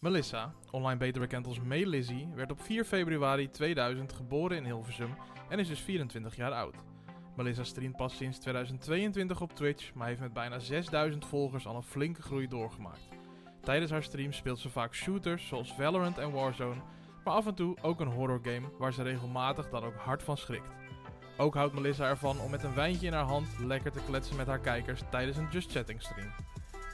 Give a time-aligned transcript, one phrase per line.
[0.00, 5.14] Melissa, online beter bekend als May werd op 4 februari 2000 geboren in Hilversum
[5.48, 6.74] en is dus 24 jaar oud.
[7.36, 11.82] Melissa streamt pas sinds 2022 op Twitch, maar heeft met bijna 6000 volgers al een
[11.82, 13.08] flinke groei doorgemaakt.
[13.60, 16.80] Tijdens haar streams speelt ze vaak shooters zoals Valorant en Warzone,
[17.24, 20.36] maar af en toe ook een horror game waar ze regelmatig dan ook hard van
[20.36, 20.74] schrikt.
[21.36, 24.46] Ook houdt Melissa ervan om met een wijntje in haar hand lekker te kletsen met
[24.46, 26.32] haar kijkers tijdens een Just Chatting stream.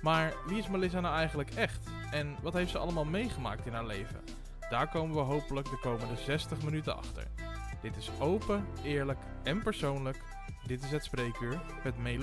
[0.05, 1.89] Maar wie is Melissa nou eigenlijk echt?
[2.11, 4.21] En wat heeft ze allemaal meegemaakt in haar leven?
[4.71, 7.26] Daar komen we hopelijk de komende 60 minuten achter.
[7.82, 10.22] Dit is open, eerlijk en persoonlijk.
[10.67, 12.18] Dit is het spreekuur met May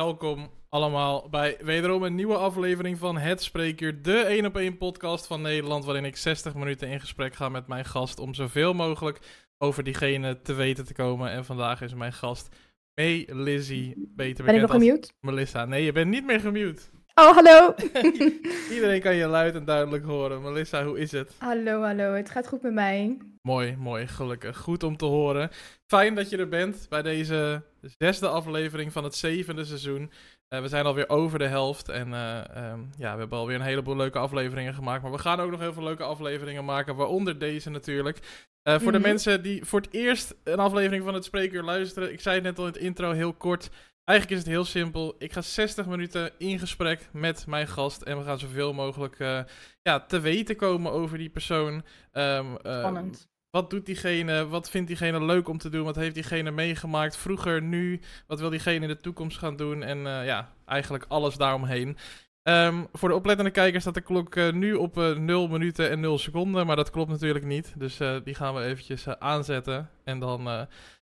[0.00, 5.26] Welkom allemaal bij wederom een nieuwe aflevering van Het Spreekuur, de 1 op 1 podcast
[5.26, 9.20] van Nederland, waarin ik 60 minuten in gesprek ga met mijn gast om zoveel mogelijk
[9.58, 11.30] over diegene te weten te komen.
[11.30, 12.56] En vandaag is mijn gast
[12.94, 15.12] May Lizzie, beter Ben ik bekend nog gemute?
[15.20, 15.64] Melissa.
[15.64, 16.82] Nee, je bent niet meer gemute.
[17.20, 17.74] Oh, hallo.
[18.74, 20.42] Iedereen kan je luid en duidelijk horen.
[20.42, 21.32] Melissa, hoe is het?
[21.38, 22.12] hallo, hallo.
[22.12, 23.16] Het gaat goed met mij.
[23.42, 24.56] Mooi, mooi, gelukkig.
[24.58, 25.50] Goed om te horen.
[25.86, 27.62] Fijn dat je er bent bij deze
[27.98, 30.10] zesde aflevering van het zevende seizoen.
[30.48, 33.62] Eh, we zijn alweer over de helft en eh, ehm, ja, we hebben alweer een
[33.62, 35.02] heleboel leuke afleveringen gemaakt.
[35.02, 38.18] Maar we gaan ook nog heel veel leuke afleveringen maken, waaronder deze natuurlijk.
[38.62, 39.06] Eh, voor de Mhm.
[39.08, 42.58] mensen die voor het eerst een aflevering van het Spreekuur luisteren, ik zei het net
[42.58, 43.70] al in het intro heel kort.
[44.04, 45.14] Eigenlijk is het heel simpel.
[45.18, 49.40] Ik ga 60 minuten in gesprek met mijn gast en we gaan zoveel mogelijk eh,
[49.82, 51.82] ja, te weten komen over die persoon.
[52.12, 53.28] Ehm, eh, Spannend.
[53.50, 54.46] wat doet diegene?
[54.48, 55.84] Wat vindt diegene leuk om te doen?
[55.84, 58.00] Wat heeft diegene meegemaakt vroeger, nu?
[58.26, 59.82] Wat wil diegene in de toekomst gaan doen?
[59.82, 61.96] En eh, ja, eigenlijk alles daaromheen.
[62.42, 66.00] Ehm, voor de oplettende kijkers staat de klok eh, nu op eh 0 minuten en
[66.00, 66.66] 0 seconden.
[66.66, 67.74] Maar dat klopt natuurlijk niet.
[67.76, 69.90] Dus die gaan we eventjes aanzetten.
[70.04, 70.66] En dan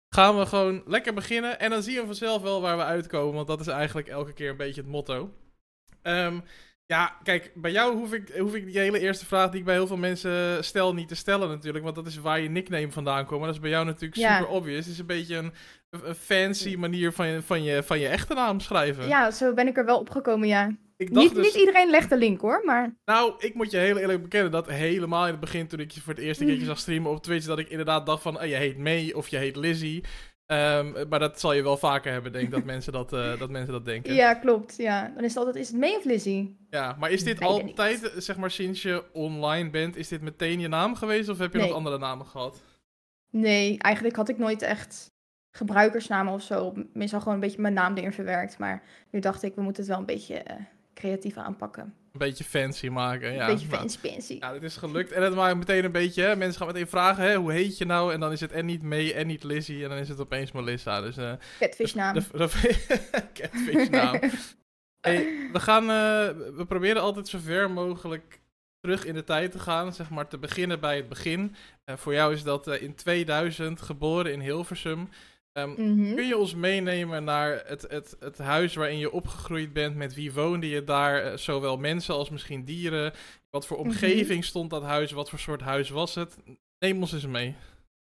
[0.08, 1.58] gaan we gewoon lekker beginnen.
[1.60, 3.34] En dan zien we vanzelf wel waar we uitkomen.
[3.34, 5.30] Want dat is eigenlijk elke keer een beetje het motto.
[6.02, 6.40] Ehm,
[6.86, 9.74] ja, kijk, bij jou hoef ik, hoef ik die hele eerste vraag die ik bij
[9.74, 11.84] heel veel mensen stel niet te stellen natuurlijk.
[11.84, 13.38] Want dat is waar je nickname vandaan komt.
[13.38, 14.36] Maar dat is bij jou natuurlijk Ja.
[14.38, 14.84] super obvious.
[14.84, 15.52] Het is een beetje een
[16.18, 19.08] fancy manier van je, van, je, van je echte naam schrijven.
[19.08, 20.70] Ja, zo ben ik er wel opgekomen, ja.
[20.98, 24.22] Niet, dus, niet iedereen legt de link hoor, maar nou, ik moet je heel eerlijk
[24.22, 27.10] bekennen dat helemaal in het begin toen ik je voor het eerste keertje zag streamen
[27.10, 30.04] op Twitch, dat ik inderdaad dacht van, oh, je heet May of je heet Lizzie.
[30.46, 33.50] Ehm, maar dat zal je wel vaker hebben, denk ik, dat mensen dat, eh, dat
[33.50, 34.14] mensen dat denken.
[34.14, 34.74] ja, klopt.
[34.76, 35.12] Ja.
[35.14, 36.56] Dan is het altijd, is het May of Lizzie?
[36.70, 40.68] Ja, maar is dit altijd, zeg maar, sinds je online bent, is dit meteen je
[40.68, 41.66] naam geweest of heb je Nee.
[41.66, 42.62] nog andere namen gehad?
[43.30, 45.10] Nee, eigenlijk had ik nooit echt
[45.56, 46.72] gebruikersnamen of zo.
[46.92, 48.58] Meestal gewoon een beetje mijn naam erin verwerkt.
[48.58, 50.56] Maar nu dacht ik, we moeten het wel een beetje eh,
[50.94, 51.82] creatief aanpakken.
[51.82, 53.40] Een beetje fancy maken, ja.
[53.40, 54.36] een beetje nou, fancy fancy.
[54.40, 55.12] Ja, dit is gelukt.
[55.12, 57.84] En het maakt meteen een beetje, hè, mensen gaan meteen vragen, hè, hoe heet je
[57.84, 58.12] nou?
[58.12, 60.52] En dan is het en niet May en niet Lizzie en dan is het opeens
[60.52, 61.00] Melissa.
[61.00, 62.14] Dus, eh Catfishnaam.
[62.14, 62.48] de, de,
[63.40, 64.20] catfish naam.
[65.00, 68.40] Hey, we gaan, eh, we proberen altijd zo ver mogelijk
[68.80, 71.54] terug in de tijd te gaan, zeg maar te beginnen bij het begin.
[71.84, 75.08] Voor jou is dat in 2000 geboren in Hilversum.
[75.56, 76.14] Ehm, Mhm.
[76.14, 79.96] Kun je ons meenemen naar het, het, het huis waarin je opgegroeid bent?
[79.96, 81.22] Met wie woonde je daar?
[81.22, 83.12] Eh, Zowel mensen als misschien dieren.
[83.50, 83.86] Wat voor Mhm.
[83.86, 85.12] omgeving stond dat huis?
[85.12, 86.36] Wat voor soort huis was het?
[86.78, 87.54] Neem ons eens mee.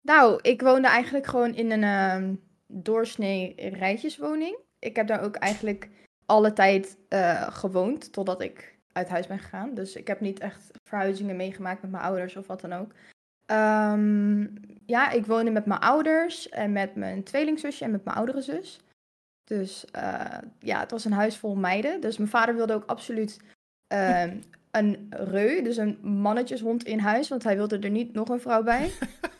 [0.02, 2.34] Nou, ik woonde eigenlijk gewoon in een ehm,
[2.68, 4.58] doorsnee rijtjeswoning.
[4.80, 5.90] Ik heb daar ook eigenlijk
[6.26, 9.74] alle tijd eh, gewoond, totdat ik uit huis ben gegaan.
[9.74, 12.92] Dus ik heb niet echt verhuizingen meegemaakt met mijn ouders of wat dan ook.
[13.50, 14.48] Ehm,
[14.86, 18.80] ja, ik woonde met mijn ouders en met mijn tweelingzusje en met mijn oudere zus.
[19.44, 22.02] Dus eh, ja, het was een huis vol meiden.
[22.02, 23.40] Dus mijn vader wilde ook absoluut
[23.88, 24.38] ehm,
[24.72, 28.64] een reu, dus een mannetjeshond in huis, want hij wilde er niet nog een vrouw
[28.64, 28.92] bij.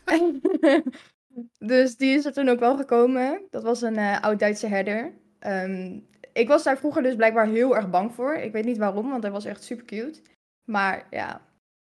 [1.72, 3.42] dus die is er toen ook wel gekomen.
[3.50, 5.12] Dat was een eh, oud-Duitse herder.
[5.38, 5.98] Ehm,
[6.32, 8.34] ik was daar vroeger dus blijkbaar heel erg bang voor.
[8.34, 10.20] Ik weet niet waarom, want hij was echt super cute.
[10.64, 11.34] Maar ja,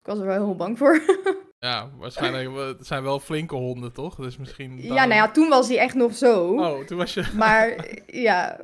[0.00, 1.00] ik was er wel heel bang voor.
[1.62, 2.56] Ja, waarschijnlijk.
[2.78, 4.14] Het zijn wel flinke honden, toch?
[4.14, 4.82] Dus misschien.
[4.82, 6.54] ja, nou ja, toen was hij echt nog zo.
[6.54, 7.30] Oh, toen was je.
[7.36, 8.60] Maar ja,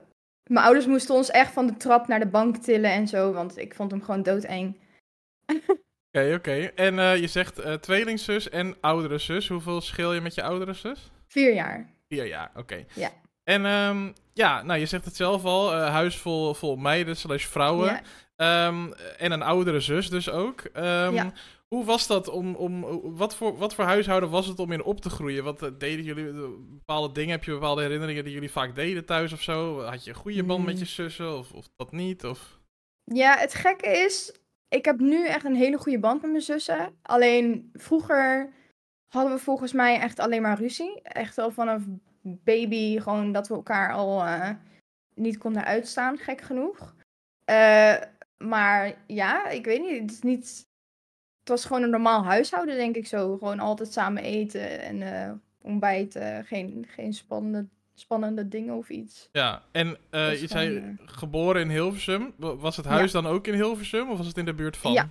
[0.50, 3.58] mijn ouders moesten ons echt van de trap naar de bank tillen en zo, want
[3.58, 4.76] ik vond hem gewoon doodeng.
[6.12, 6.70] Oké, oké.
[6.74, 9.48] En eh, je zegt eh, tweelingzus en oudere zus.
[9.48, 11.10] Hoeveel schil je met je oudere zus?
[11.26, 11.90] Vier jaar.
[12.08, 12.84] Vier jaar, oké.
[12.94, 13.10] Ja.
[13.44, 15.72] En ehm, ja, nou, je zegt het zelf al.
[15.74, 17.86] eh, huis vol, vol meiden slash vrouwen.
[17.86, 18.00] Ja.
[18.36, 20.60] Ehm, en een oudere zus dus ook.
[20.60, 21.32] Ehm, Ja.
[21.68, 22.84] Hoe was dat om, om
[23.16, 25.44] wat, voor, wat voor huishouden was het om in op te groeien?
[25.44, 29.04] Wat eh, deden jullie, eh, bepaalde dingen, heb je bepaalde herinneringen die jullie vaak deden
[29.04, 29.80] thuis of zo?
[29.80, 30.80] Had je een goede band met Mm.
[30.80, 32.24] je zussen of, of dat niet?
[32.24, 32.58] Of...
[33.04, 34.32] Ja, het gekke is,
[34.68, 36.98] ik heb nu echt een hele goede band met mijn zussen.
[37.02, 38.52] Alleen vroeger
[39.08, 41.02] hadden we volgens mij echt alleen maar ruzie.
[41.02, 41.82] Echt al vanaf
[42.22, 44.50] baby, gewoon dat we elkaar al uh,
[45.14, 46.94] niet konden uitstaan, gek genoeg.
[47.50, 47.96] Uh,
[48.38, 50.00] maar ja, ik weet niet.
[50.00, 50.67] Het, is niet.
[51.48, 53.36] Het was gewoon een normaal huishouden, denk ik zo.
[53.36, 56.44] Gewoon altijd samen eten en uh, ontbijten.
[56.44, 59.28] Geen, geen spannende, spannende dingen of iets.
[59.32, 62.34] Ja, en je zei geboren in Hilversum.
[62.36, 63.20] Was het huis ja.
[63.20, 64.92] dan ook in Hilversum of was het in de buurt van?
[64.92, 65.10] Ja,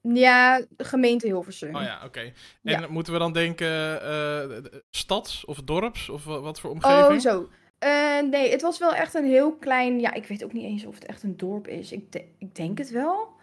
[0.00, 1.76] ja, gemeente Hilversum.
[1.76, 2.20] Oh ja, oké.
[2.20, 2.32] En
[2.62, 2.86] ja.
[2.88, 4.56] moeten we dan denken uh,
[4.90, 7.14] stads of dorps of wat voor omgeving?
[7.14, 7.48] Oh, zo.
[8.30, 10.00] Nee, het was wel echt een heel klein...
[10.00, 11.92] Ja, ik weet ook niet eens of het echt een dorp is.
[11.92, 13.34] Ik, de ik denk het wel.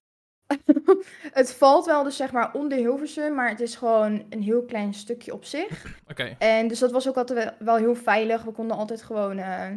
[1.40, 4.94] het valt wel dus zeg maar onder Hilversum, maar het is gewoon een heel klein
[4.94, 5.86] stukje op zich.
[5.86, 6.12] Oké.
[6.12, 6.36] Okay.
[6.40, 8.44] En dus dat was ook altijd wel heel veilig.
[8.44, 9.68] We konden altijd gewoon uh,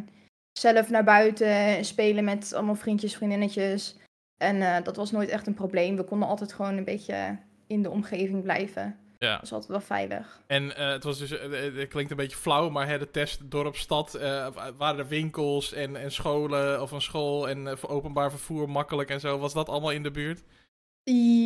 [0.59, 3.95] zelf naar buiten spelen met allemaal vriendjes, vriendinnetjes.
[4.37, 5.95] En uh, dat was nooit echt een probleem.
[5.95, 7.37] We konden altijd gewoon een beetje
[7.67, 8.99] in de omgeving blijven.
[9.19, 9.31] Ja.
[9.31, 10.41] Dat was altijd wel veilig.
[10.47, 11.39] En uh, het was dus, uh,
[11.77, 14.11] het klinkt een beetje flauw, maar hè, de test dorp, stad,
[14.77, 19.19] waren er winkels en, en scholen of een school en voor openbaar vervoer makkelijk en
[19.19, 19.37] zo.
[19.37, 20.43] Was dat allemaal in de buurt?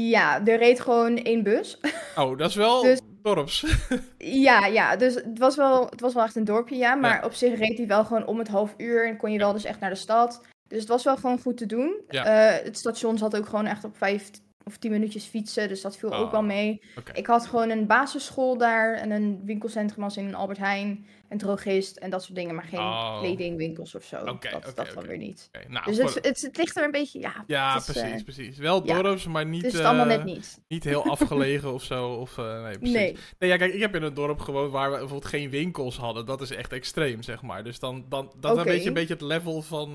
[0.10, 1.78] Ja, er reed gewoon één bus.
[2.16, 3.66] Oh, dat is wel dus, dorps.
[4.48, 6.96] ja, ja, dus het was, wel, het was wel echt een dorpje, ja.
[6.96, 7.26] Maar ja.
[7.26, 9.64] op zich reed hij wel gewoon om het half uur en kon je wel dus
[9.64, 10.42] echt naar de stad.
[10.68, 12.02] Dus het was wel gewoon goed te doen.
[12.10, 12.24] Ja.
[12.64, 14.30] Het station zat ook gewoon echt op vijf
[14.72, 16.82] of tien minuutjes fietsen, dus dat viel oh, ook wel mee.
[16.98, 17.16] Okay.
[17.16, 21.38] Ik had gewoon een basisschool daar en een winkelcentrum als in een Albert Heijn, een
[21.38, 23.20] drogist en dat soort dingen, maar geen oh.
[23.20, 24.18] kledingwinkels of zo.
[24.18, 25.50] Okay, dat dat dan weer niet.
[25.68, 27.44] Nou, dus het, het, het, ligt er een beetje, ja.
[27.48, 28.58] Ja, is, precies, uh, precies.
[28.58, 29.62] Wel dorps, ja, maar niet...
[29.62, 30.62] Het is allemaal net niet.
[30.68, 32.10] Niet heel afgelegen of zo.
[32.10, 32.96] Of, uh, nee, precies.
[32.96, 33.18] Nee.
[33.40, 33.50] nee.
[33.50, 36.26] ja, kijk, ik heb in een dorp gewoond waar we bijvoorbeeld geen winkels hadden.
[36.26, 37.64] Dat is echt extreem, zeg maar.
[37.64, 39.92] Dus dan, dan dat een beetje, een beetje het level van...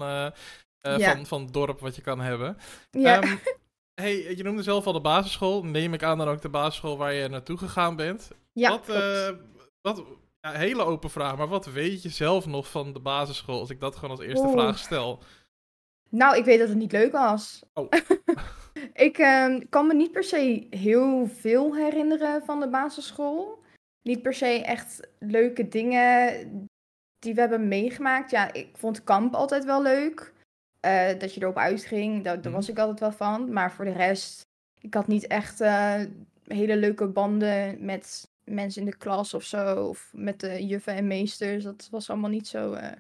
[0.81, 1.15] Ja.
[1.15, 2.57] van, van dorp wat je kan hebben.
[2.91, 3.21] Ja.
[3.21, 3.37] Ehm,
[4.01, 5.65] hey, je noemde zelf al de basisschool.
[5.65, 8.31] Neem ik aan dan ook de basisschool waar je naartoe gegaan bent.
[8.53, 9.29] ja, wat, eh,
[9.81, 10.05] wat,
[10.41, 13.61] ja, hele open vraag, maar wat weet je zelf nog van de basisschool?
[13.61, 14.53] Als ik dat gewoon als eerste Oeh.
[14.53, 15.23] vraag stel.
[16.09, 17.63] Nou, ik weet dat het niet leuk was.
[17.75, 17.91] Oh.
[19.09, 23.65] ik ehm, kan me niet per se heel veel herinneren van de basisschool.
[24.03, 26.69] Niet per se echt leuke dingen
[27.19, 28.31] die we hebben meegemaakt.
[28.31, 30.35] Ja, ik vond kamp altijd wel leuk.
[30.81, 32.55] Eh, dat je erop uitging, daar, daar Mhm.
[32.55, 33.53] was ik altijd wel van.
[33.53, 34.41] Maar voor de rest,
[34.81, 36.01] ik had niet echt eh,
[36.45, 39.89] hele leuke banden met mensen in de klas of zo.
[39.89, 41.65] Of met de juffen en meesters.
[41.65, 42.93] Dat was allemaal niet zo, eh,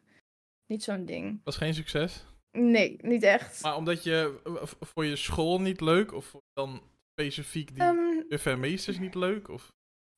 [0.66, 1.40] niet zo'n ding.
[1.44, 2.24] Was geen succes.
[2.58, 3.62] Nee, niet echt.
[3.62, 4.40] Maar omdat je
[4.80, 6.12] voor je school niet leuk?
[6.12, 6.80] Of dan
[7.18, 9.48] specifiek die Ehm, juffen en meesters niet leuk?
[9.48, 9.68] Of...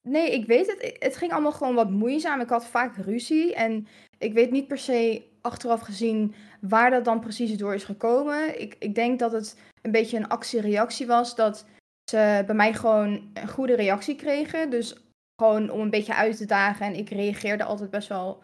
[0.08, 0.96] Nee, ik weet het.
[0.98, 2.40] Het ging allemaal gewoon wat moeizaam.
[2.40, 3.54] Ik had vaak ruzie.
[3.54, 3.86] En
[4.18, 8.60] ik weet niet per se achteraf gezien waar dat dan precies door is gekomen.
[8.60, 11.34] Ik, ik denk dat het een beetje een actie-reactie was.
[11.34, 11.64] Dat
[12.10, 14.70] ze bij mij gewoon een goede reactie kregen.
[14.70, 14.96] Dus
[15.42, 16.86] gewoon om een beetje uit te dagen.
[16.86, 18.42] En ik reageerde altijd best wel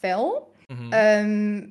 [0.00, 0.52] fel.
[0.66, 0.92] Mhm.
[0.92, 1.68] Ehm,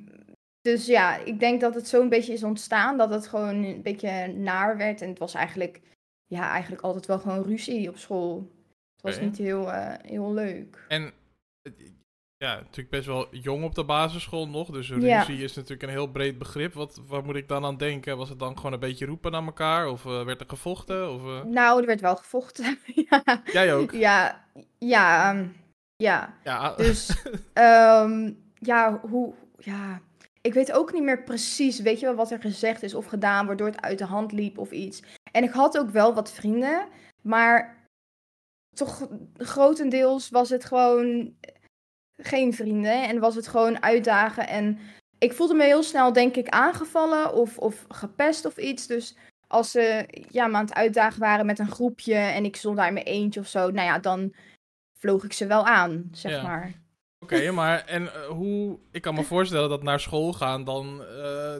[0.60, 2.98] dus ja, ik denk dat het zo een beetje is ontstaan.
[2.98, 5.00] Dat het gewoon een beetje naar werd.
[5.02, 5.80] En het was eigenlijk,
[6.26, 8.50] ja, eigenlijk altijd wel gewoon ruzie op school.
[8.94, 10.84] Het was niet heel, eh, heel leuk.
[10.88, 11.12] En
[12.36, 14.70] ja, natuurlijk best wel jong op de basisschool nog.
[14.70, 14.94] Dus Ja.
[15.22, 16.72] ruzie is natuurlijk een heel breed begrip.
[16.74, 18.16] Wat, wat moet ik dan aan denken?
[18.16, 19.88] Was het dan gewoon een beetje roepen naar elkaar?
[19.88, 21.12] Of eh, werd er gevochten?
[21.12, 22.78] Of, eh, Nou, er werd wel gevochten.
[23.10, 23.22] ja.
[23.44, 23.90] Jij ook?
[23.92, 24.44] Ja,
[24.78, 25.46] ja, ehm,
[25.96, 26.34] ja.
[26.44, 27.22] Ja, Dus,
[27.52, 30.00] ehm, ja, hoe, ja.
[30.40, 33.46] Ik weet ook niet meer precies, weet je wel, wat er gezegd is of gedaan,
[33.46, 35.02] waardoor het uit de hand liep of iets.
[35.32, 36.88] En ik had ook wel wat vrienden,
[37.22, 37.82] maar
[38.76, 41.34] toch grotendeels was het gewoon
[42.16, 44.48] geen vrienden en was het gewoon uitdagen.
[44.48, 44.78] En
[45.18, 48.86] ik voelde me heel snel, denk ik, aangevallen of, of gepest of iets.
[48.86, 49.16] Dus
[49.46, 52.86] als ze ja, me aan het uitdagen waren met een groepje en ik stond daar
[52.88, 54.34] in mijn eentje of zo, nou ja, dan
[54.98, 56.42] vloog ik ze wel aan, zeg Ja.
[56.42, 56.72] maar.
[57.18, 58.78] Oké, maar en eh, hoe...
[58.90, 61.56] Ik kan me voorstellen dat naar school gaan dan eh,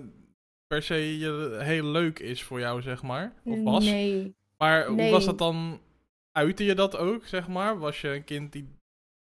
[0.66, 3.32] per se je- heel leuk is voor jou, zeg maar.
[3.44, 3.84] Of was.
[3.84, 4.34] Nee.
[4.58, 5.10] Maar hoe Nee.
[5.10, 5.80] was dat dan?
[6.32, 7.78] Uitte je dat ook, zeg maar?
[7.78, 8.68] Was je een kind die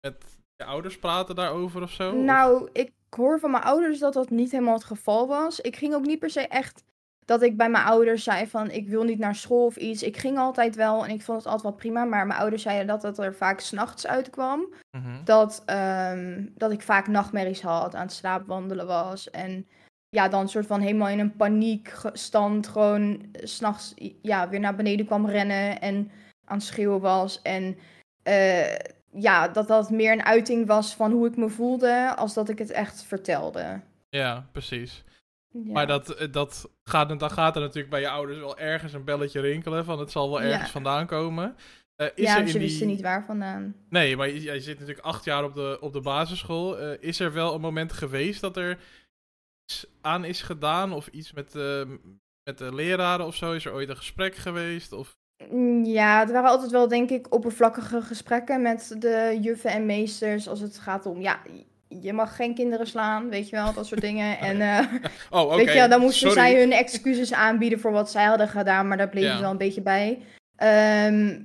[0.02, 2.10] met je ouders praten daarover of zo?
[2.12, 5.60] Of- Nou, ik hoor van mijn ouders dat dat niet helemaal het geval was.
[5.60, 6.84] Ik ging ook niet per se echt
[7.26, 10.04] dat ik bij mijn ouders zei van ik wil niet naar school of iets.
[10.04, 12.04] Ik ging altijd wel en ik vond het altijd wel prima.
[12.06, 14.74] Maar mijn ouders zeiden dat het er vaak s'nachts uitkwam.
[14.98, 15.24] Mhm.
[15.24, 19.30] Dat, ehm, dat ik vaak nachtmerries had, aan het slaapwandelen was.
[19.30, 19.68] En
[20.10, 25.26] ja, dan soort van helemaal in een paniekstand gewoon s'nachts ja, weer naar beneden kwam
[25.30, 26.12] rennen en
[26.46, 27.42] aan het schreeuwen was.
[27.42, 27.78] En
[28.24, 28.76] eh,
[29.20, 32.58] ja, dat dat meer een uiting was van hoe ik me voelde, als dat ik
[32.58, 33.82] het echt vertelde.
[34.10, 35.04] Ja, precies.
[35.50, 35.72] Ja.
[35.72, 39.04] Maar dat, eh, dat gaat, dan gaat er natuurlijk bij je ouders wel ergens een
[39.04, 40.72] belletje rinkelen van het zal wel ergens Ja.
[40.72, 41.56] vandaan komen.
[41.96, 42.96] Eh, is ja, er ze wisten die...
[42.96, 43.76] niet waar vandaan.
[43.90, 46.80] Nee, maar jij zit natuurlijk acht jaar op de, op de basisschool.
[46.80, 48.80] Eh, is er wel een moment geweest dat er
[49.64, 50.94] iets aan is gedaan?
[50.94, 51.54] Of iets met,
[52.44, 53.52] met de leraren of zo?
[53.52, 54.92] Is er ooit een gesprek geweest?
[54.92, 55.18] Of...
[55.50, 60.48] Mm, Ja, het waren altijd wel, denk ik, oppervlakkige gesprekken met de juffen en meesters.
[60.50, 61.40] Als het gaat om, ja,
[61.88, 64.38] je mag geen kinderen slaan, weet je wel, dat soort dingen.
[64.50, 64.94] En eh,
[65.30, 65.56] Oh, oké.
[65.56, 66.50] weet je dan moesten Sorry.
[66.50, 69.32] zij hun excuses aanbieden voor wat zij hadden gedaan, maar daar bleef Ja.
[69.32, 70.22] het wel een beetje bij.
[70.56, 71.40] Ehm,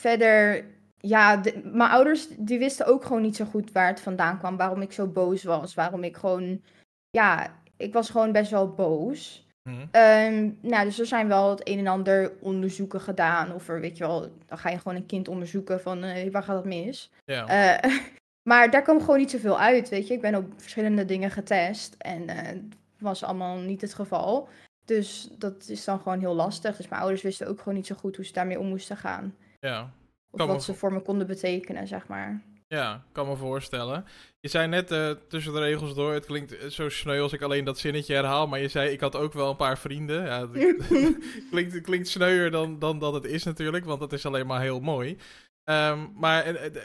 [0.00, 0.64] verder,
[0.96, 4.56] ja, de- mijn ouders die wisten ook gewoon niet zo goed waar het vandaan kwam.
[4.56, 6.62] Waarom ik zo boos was, waarom ik gewoon,
[7.10, 9.45] ja, ik was gewoon best wel boos.
[9.66, 9.86] Hm.
[9.90, 13.52] Ehm, nou, dus er zijn wel het een en ander onderzoeken gedaan.
[13.52, 16.42] Of er, weet je wel, dan ga je gewoon een kind onderzoeken van eh, waar
[16.42, 17.10] gaat het mis.
[17.24, 17.46] Ja.
[17.46, 17.90] Eh,
[18.50, 20.14] maar daar kwam gewoon niet zoveel uit, weet je.
[20.14, 22.58] Ik ben op verschillende dingen getest en eh,
[22.98, 24.48] was allemaal niet het geval.
[24.84, 26.76] Dus dat is dan gewoon heel lastig.
[26.76, 29.34] Dus mijn ouders wisten ook gewoon niet zo goed hoe ze daarmee om moesten gaan.
[29.60, 29.90] ja.
[30.30, 32.42] Of me wat ze voor me konden betekenen, zeg maar.
[32.68, 34.04] Ja, kan me voorstellen.
[34.40, 37.42] Je zei net eh, tussen de regels door, het klinkt eh, zo sneu als ik
[37.42, 40.24] alleen dat zinnetje herhaal, maar je zei ik had ook wel een paar vrienden.
[40.24, 40.48] Ja,
[41.50, 44.80] klinkt, klinkt sneuier dan, dan dat het is natuurlijk, want dat is alleen maar heel
[44.80, 45.16] mooi.
[45.64, 46.82] Ehm, maar eh,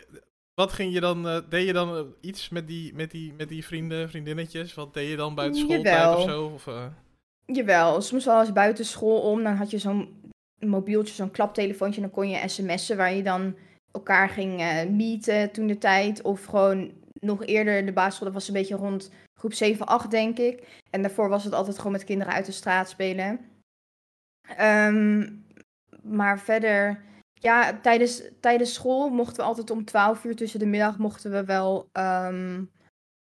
[0.54, 4.10] wat ging je dan, deed je dan iets met die, met, die, met die vrienden,
[4.10, 4.74] vriendinnetjes?
[4.74, 6.46] Wat deed je dan buiten schooltijd of zo?
[6.46, 6.68] Of?
[7.46, 9.44] Jawel, soms wel eens buiten school om.
[9.44, 12.02] Dan had je zo'n mobieltje, zo'n klaptelefoontje.
[12.02, 13.56] En dan kon je sms'en waar je dan
[13.92, 16.22] elkaar ging eh meeten toen de tijd.
[16.22, 18.26] Of gewoon nog eerder de basisschool.
[18.26, 20.82] Dat was een beetje rond groep 7, 8 denk ik.
[20.90, 23.40] En daarvoor was het altijd gewoon met kinderen uit de straat spelen.
[24.58, 25.30] Ehm,
[26.04, 27.02] maar verder,
[27.34, 31.46] ja, tijdens, tijdens school mochten we altijd om 12 uur tussen de middag mochten we
[31.46, 32.64] wel ehm,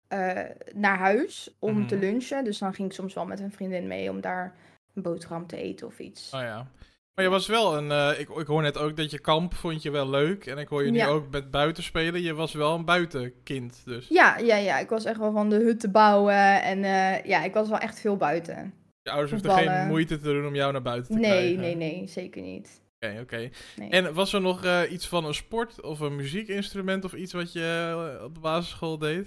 [0.08, 0.40] eh,
[0.74, 1.86] naar huis om Mhm.
[1.86, 2.44] te lunchen.
[2.44, 4.54] Dus dan ging ik soms wel met een vriendin mee om daar
[4.94, 6.32] een boterham te eten of iets.
[6.34, 6.66] Oh ja.
[7.14, 9.82] Maar je was wel een, eh, ik, ik hoor net ook dat je kamp vond
[9.82, 10.46] je wel leuk.
[10.46, 11.06] En ik hoor je nu Ja.
[11.08, 12.22] ook met buiten spelen.
[12.22, 14.08] Je was wel een buitenkind, dus.
[14.08, 16.62] Ja, ja, ja, ik was echt wel van de hut te bouwen.
[16.62, 18.74] En eh, ja, ik was wel echt veel buiten.
[19.02, 21.60] Je ouders hoefden geen moeite te doen om jou naar buiten te Nee, krijgen.
[21.60, 22.80] nee, nee, zeker niet.
[23.00, 23.50] Oké, oké.
[23.76, 23.90] Nee.
[23.90, 27.52] En was er nog eh, iets van een sport of een muziekinstrument of iets wat
[27.52, 29.26] je op de basisschool deed?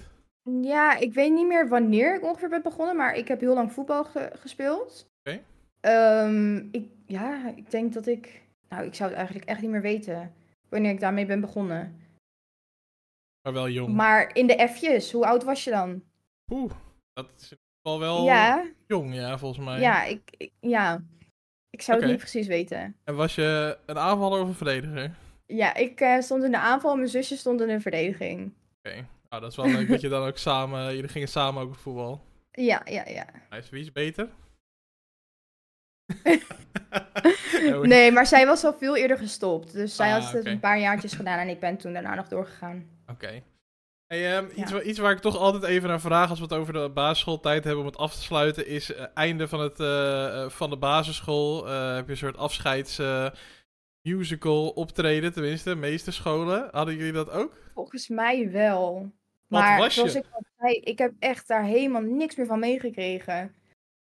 [0.62, 3.72] Ja, ik weet niet meer wanneer ik ongeveer ben begonnen, maar ik heb heel lang
[3.74, 5.06] voetbal ge- gespeeld.
[5.24, 5.40] Oké.
[5.86, 8.42] Ehm, ik, ja, ik denk dat ik...
[8.70, 10.34] Nou, ik zou het eigenlijk echt niet meer weten
[10.70, 12.00] wanneer ik daarmee ben begonnen.
[13.42, 13.94] Maar wel jong.
[13.94, 16.04] Maar in de F'jes, hoe oud was je dan?
[16.52, 16.72] Oeh,
[17.14, 19.80] dat is in ieder geval wel Ja, jong, ja, volgens mij.
[19.80, 21.04] ja, ik, ik- ja.
[21.70, 22.96] Ik zou het niet precies weten.
[23.04, 25.16] En was je een aanvaller of een verdediger?
[25.46, 28.54] Ja, ik eh, stond in de aanval en mijn zusje stond in de verdediging.
[28.84, 28.96] Oké.
[29.30, 30.86] Nou, dat is wel leuk dat je dan ook samen...
[30.96, 32.22] Jullie gingen samen ook op voetbal.
[32.52, 33.26] Ja, ja, ja.
[33.50, 33.72] Nice.
[33.72, 34.30] Wie is beter?
[37.74, 39.74] Oh, Nee, maar zij was al veel eerder gestopt.
[39.74, 42.28] Dus zij Ah, had het een paar jaartjes gedaan en ik ben toen daarna nog
[42.28, 42.86] doorgegaan.
[43.12, 43.44] Oké.
[44.08, 44.82] Hey, ehm, iets, Ja.
[44.82, 47.82] iets waar ik toch altijd even naar vraag als we het over de basisschooltijd hebben
[47.82, 51.66] om het af te sluiten, is eh, einde van, het, eh, eh, van de basisschool.
[51.66, 53.02] heb je een soort afscheids
[54.02, 56.68] musical optreden, tenminste, de meeste scholen.
[56.72, 57.54] Hadden jullie dat ook?
[57.74, 59.12] Volgens mij wel.
[59.48, 62.60] Wat maar was zoals ik al zei, ik heb echt daar helemaal niks meer van
[62.60, 63.56] meegekregen.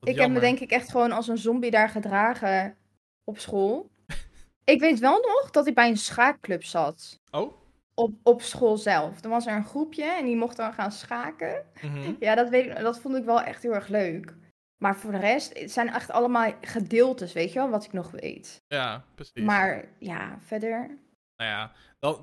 [0.01, 2.77] Ik heb me denk ik echt gewoon als een zombie daar gedragen
[3.23, 3.89] op school.
[4.63, 7.19] ik weet wel nog dat ik bij een schaakclub zat.
[7.31, 7.53] Oh?
[7.93, 9.21] Op, op school zelf.
[9.21, 11.65] Dan was er een groepje en die mocht dan gaan schaken.
[11.81, 12.13] Mhm.
[12.19, 14.35] Ja, dat, weet ik, dat vond ik wel echt heel erg leuk.
[14.77, 18.11] Maar voor de rest, het zijn echt allemaal gedeeltes, weet je wel, wat ik nog
[18.11, 18.63] weet.
[18.67, 19.43] Ja, precies.
[19.43, 20.97] Maar ja, verder.
[21.39, 21.71] Nou ja,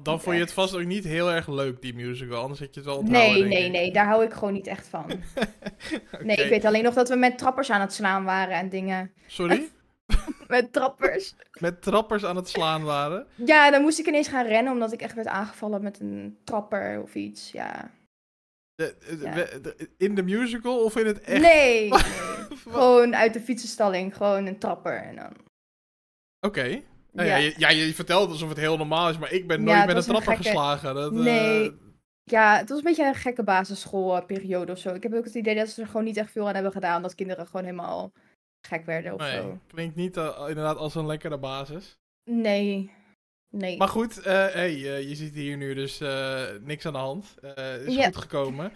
[0.03, 2.43] dan, vond je het vast ook niet heel erg leuk, die musical.
[2.43, 3.73] Anders had je het wel onthouden, Nee, nee, ik.
[3.73, 5.07] nee, daar hou ik gewoon niet echt van.
[6.23, 9.13] Nee, ik weet alleen nog dat we met trappers aan het slaan waren en dingen.
[9.27, 9.69] Sorry?
[10.49, 11.35] Met trappers.
[11.61, 13.27] Met trappers aan het slaan waren?
[13.35, 17.03] Ja, dan moest ik ineens gaan rennen omdat ik echt werd aangevallen met een trapper
[17.03, 17.53] of iets.
[17.53, 17.91] Ja.
[18.75, 19.33] De- de- Ja.
[19.35, 21.41] we- de- in de musical of in het echt?
[21.41, 21.89] Nee,
[22.69, 25.33] gewoon uit de fietsenstalling, gewoon een trapper en dan.
[26.41, 26.83] Oké.
[27.17, 27.37] Nou ja.
[27.37, 27.45] Ja.
[27.45, 30.03] je, ja, je vertelt alsof het heel normaal is, maar ik ben nooit met een
[30.03, 30.95] trapper gekke- geslagen.
[30.95, 31.73] Dat, eh, Nee.
[32.25, 34.95] Ja, het was een beetje een gekke basisschoolperiode of zo.
[34.95, 37.03] Ik heb ook het idee dat ze er gewoon niet echt veel aan hebben gedaan.
[37.03, 38.13] Dat kinderen gewoon helemaal
[38.67, 39.59] gek werden of nee, zo.
[39.67, 41.97] klinkt niet eh, inderdaad als een lekkere basis.
[42.31, 42.91] Nee.
[43.57, 43.77] Nee.
[43.77, 45.99] Maar goed, eh, hey, je ziet hier nu dus
[46.61, 47.35] niks aan de hand.
[47.87, 48.73] Is goed gekomen.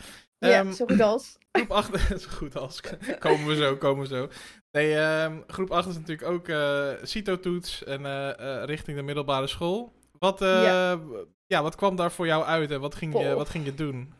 [0.48, 1.38] Ja, Ehm, zo goed als.
[1.52, 2.80] Groep 8 is goed als.
[3.18, 4.28] komen we zo, komen we zo.
[4.72, 9.46] Nee, ehm, groep 8 is natuurlijk ook eh CITO-toets en eh, eh, richting de middelbare
[9.46, 9.92] school.
[10.18, 11.00] Wat, ja.
[11.46, 11.62] Ja.
[11.62, 14.12] wat kwam daar voor jou uit en wat ging, je, wat ging je doen?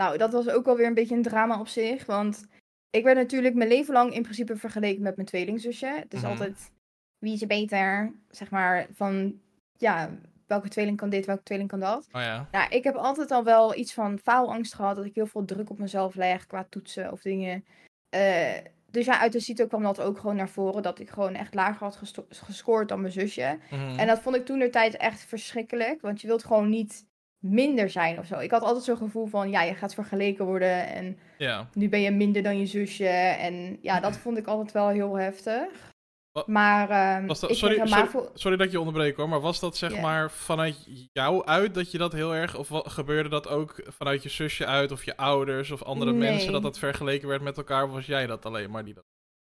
[0.00, 2.06] Nou, dat was ook alweer een beetje een drama op zich.
[2.06, 2.46] Want
[2.90, 5.86] ik werd natuurlijk mijn leven lang in principe vergeleken met mijn tweelingzusje.
[5.86, 6.30] Het is Mhm.
[6.30, 6.70] altijd
[7.18, 9.40] wie is er beter, zeg maar, van
[9.78, 10.18] ja,
[10.50, 12.08] welke tweeling kan dit, welke tweeling kan dat.
[12.12, 12.48] Oh ja.
[12.52, 15.70] Nou, ik heb altijd al wel iets van faalangst gehad, dat ik heel veel druk
[15.70, 17.64] op mezelf leg qua toetsen of dingen.
[18.08, 18.54] Eh,
[18.90, 21.54] dus ja, uit de CITO kwam dat ook gewoon naar voren, dat ik gewoon echt
[21.54, 23.58] lager had gesto- gescoord dan mijn zusje.
[23.70, 23.98] Mhm.
[23.98, 27.90] En dat vond ik toen de tijd echt verschrikkelijk, want je wilt gewoon niet minder
[27.90, 28.38] zijn of zo.
[28.38, 31.68] Ik had altijd zo'n gevoel van, ja, je gaat vergeleken worden en Ja.
[31.74, 33.08] nu ben je minder dan je zusje.
[33.08, 35.89] En ja, dat vond ik altijd wel heel heftig.
[36.32, 37.86] Wat- Maar ehm Was dat, ik sorry,
[38.34, 41.90] sorry, dat ik je onderbreek hoor, maar was dat zeg maar vanuit jou uit dat
[41.90, 45.70] je dat heel erg, of gebeurde dat ook vanuit je zusje uit of je ouders
[45.70, 48.84] of andere mensen dat dat vergeleken werd met elkaar of was jij dat alleen maar
[48.84, 49.04] die dat...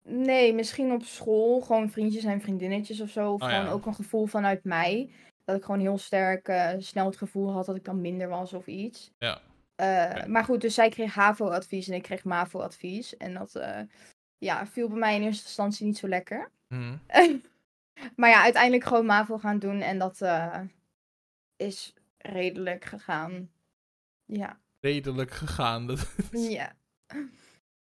[0.03, 1.59] Nee, misschien op school.
[1.62, 3.33] Gewoon vriendjes en vriendinnetjes of zo.
[3.33, 3.71] Of Oh, gewoon ja.
[3.71, 5.12] ook een gevoel vanuit mij.
[5.45, 8.53] Dat ik gewoon heel sterk eh, snel het gevoel had dat ik dan minder was
[8.53, 9.12] of iets.
[9.17, 9.41] Ja.
[9.75, 10.25] Eh.
[10.25, 13.17] Maar goed, dus zij kreeg HAVO-advies en ik kreeg MAVO-advies.
[13.17, 13.79] En dat eh,
[14.39, 16.51] ja, viel bij mij in eerste instantie niet zo lekker.
[16.67, 16.98] Mhm.
[18.15, 19.81] maar ja, uiteindelijk gewoon MAVO gaan doen.
[19.81, 20.62] En dat eh,
[21.55, 23.51] is redelijk gegaan.
[24.25, 24.60] Ja.
[24.79, 26.75] Redelijk gegaan, dat, Ja.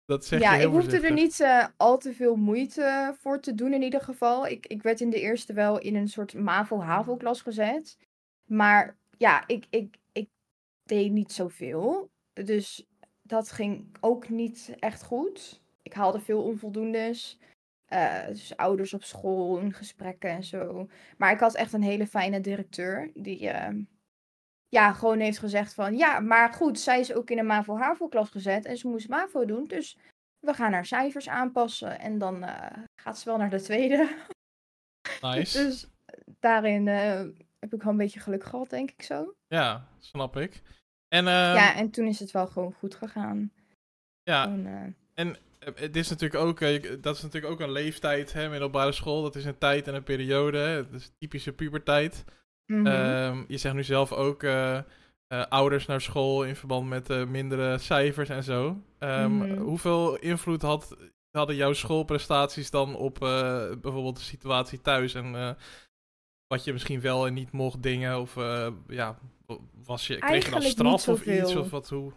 [0.04, 3.54] dat zeg ja, je ik hoefde er niet eh, al te veel moeite voor te
[3.54, 4.46] doen in ieder geval.
[4.46, 7.98] Ik, ik werd in de eerste wel in een soort MAVO-HAVO-klas gezet.
[8.44, 10.28] Maar ja, ik, ik, ik
[10.82, 12.10] deed niet zoveel.
[12.32, 12.86] Dus
[13.22, 15.60] dat ging ook niet echt goed.
[15.88, 17.38] Ik haalde veel onvoldoendes.
[17.84, 20.88] Eh, dus ouders op school, in gesprekken en zo.
[21.16, 23.10] Maar ik had echt een hele fijne directeur.
[23.14, 23.74] Die eh,
[24.68, 25.96] ja, gewoon heeft gezegd van...
[25.96, 28.64] Ja, maar goed, zij is ook in een MAVO-HAVO-klas gezet.
[28.64, 29.66] En ze moest MAVO doen.
[29.66, 29.98] Dus
[30.46, 31.98] we gaan haar cijfers aanpassen.
[32.00, 34.16] En dan eh, gaat ze wel naar de tweede.
[35.20, 35.58] Nice.
[35.64, 35.86] Dus
[36.40, 37.24] daarin eh,
[37.58, 39.34] heb ik wel een beetje geluk gehad, denk ik zo.
[39.46, 40.62] Ja, snap ik.
[41.08, 43.52] En eh, ja, en toen is het wel gewoon goed gegaan.
[44.22, 44.66] ja, Gewoon,
[45.14, 45.34] Eh,
[45.74, 49.22] Het is natuurlijk ook, eh, dat is natuurlijk ook een leeftijd, hè, middelbare school.
[49.22, 50.58] Dat is een tijd en een periode.
[50.58, 50.94] Hè.
[50.96, 52.24] Is typische puberteit.
[52.66, 52.86] mhm.
[52.86, 54.82] Ehm, je zegt nu zelf ook eh, eh,
[55.48, 58.82] ouders naar school in verband met mindere cijfers en zo.
[58.98, 59.58] Ehm, Mhm.
[59.58, 60.96] Hoeveel invloed had,
[61.30, 63.18] hadden jouw schoolprestaties dan op
[63.80, 65.14] bijvoorbeeld de situatie thuis?
[65.14, 65.56] En
[66.46, 68.20] wat je misschien wel en niet mocht dingen?
[68.20, 68.34] Of
[68.88, 69.18] ja,
[69.84, 71.54] was je, kreeg je dan straf of iets?
[71.56, 72.12] Of wat, hoe?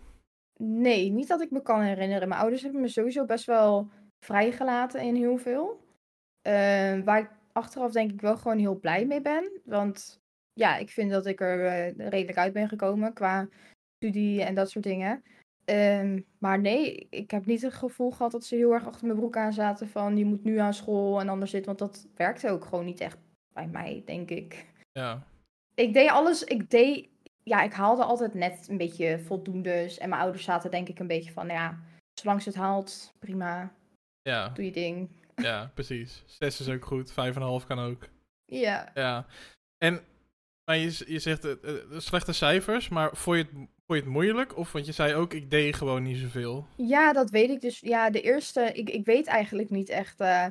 [0.64, 2.28] Nee, niet dat ik me kan herinneren.
[2.28, 3.90] Mijn ouders hebben me sowieso best wel
[4.26, 5.84] vrijgelaten in heel veel.
[6.42, 9.62] Eh, waar ik achteraf denk ik wel gewoon heel blij mee ben.
[9.64, 10.22] Want
[10.54, 13.48] ja, ik vind dat ik er eh, redelijk uit ben gekomen qua
[13.96, 15.24] studie en dat soort dingen.
[15.66, 19.20] Ehm, maar nee, ik heb niet het gevoel gehad dat ze heel erg achter mijn
[19.20, 21.66] broek aan zaten van je moet nu aan school en anders dit.
[21.66, 23.18] Want dat werkte ook gewoon niet echt
[23.54, 24.66] bij mij, denk ik.
[24.92, 25.24] Ja,
[25.76, 27.10] Ik deed alles, ik deed,
[27.44, 29.98] ja, ik haalde altijd net een beetje voldoendes.
[29.98, 31.80] En mijn ouders zaten denk ik een beetje van, ja,
[32.14, 33.74] zolang ze het haalt, prima,
[34.22, 35.10] ja, doe je ding.
[35.36, 36.24] ja, precies.
[36.26, 38.10] Zes is ook goed, vijf en een half kan ook.
[38.46, 38.92] Ja.
[38.94, 39.26] Ja,
[39.78, 40.02] en
[40.66, 44.06] maar je, je zegt eh, eh, slechte cijfers, maar vond je, het, vond je het
[44.06, 44.58] moeilijk?
[44.58, 46.68] Of want je zei ook, ik deed gewoon niet zoveel.
[46.76, 47.80] Ja, dat weet ik dus.
[47.80, 50.46] Ja, de eerste, ik, ik weet eigenlijk niet echt eh,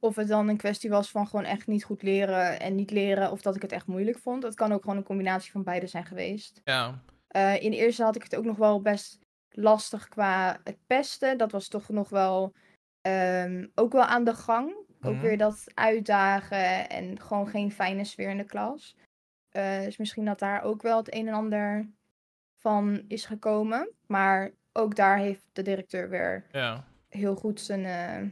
[0.00, 3.30] of het dan een kwestie was van gewoon echt niet goed leren en niet leren.
[3.30, 4.42] Of dat ik het echt moeilijk vond.
[4.42, 6.60] Het kan ook gewoon een combinatie van beide zijn geweest.
[6.64, 9.18] Ja, Eh, in de eerste had ik het ook nog wel best
[9.50, 11.38] lastig qua het pesten.
[11.38, 12.52] Dat was toch nog wel
[13.00, 14.74] ehm, ook wel aan de gang.
[15.02, 15.20] Ook Mhm.
[15.22, 18.96] weer dat uitdagen en gewoon geen fijne sfeer in de klas.
[19.50, 21.88] Eh, dus misschien dat daar ook wel het een en ander
[22.54, 23.90] van is gekomen.
[24.06, 26.84] Maar ook daar heeft de directeur weer ja.
[27.08, 28.28] heel goed zijn eh,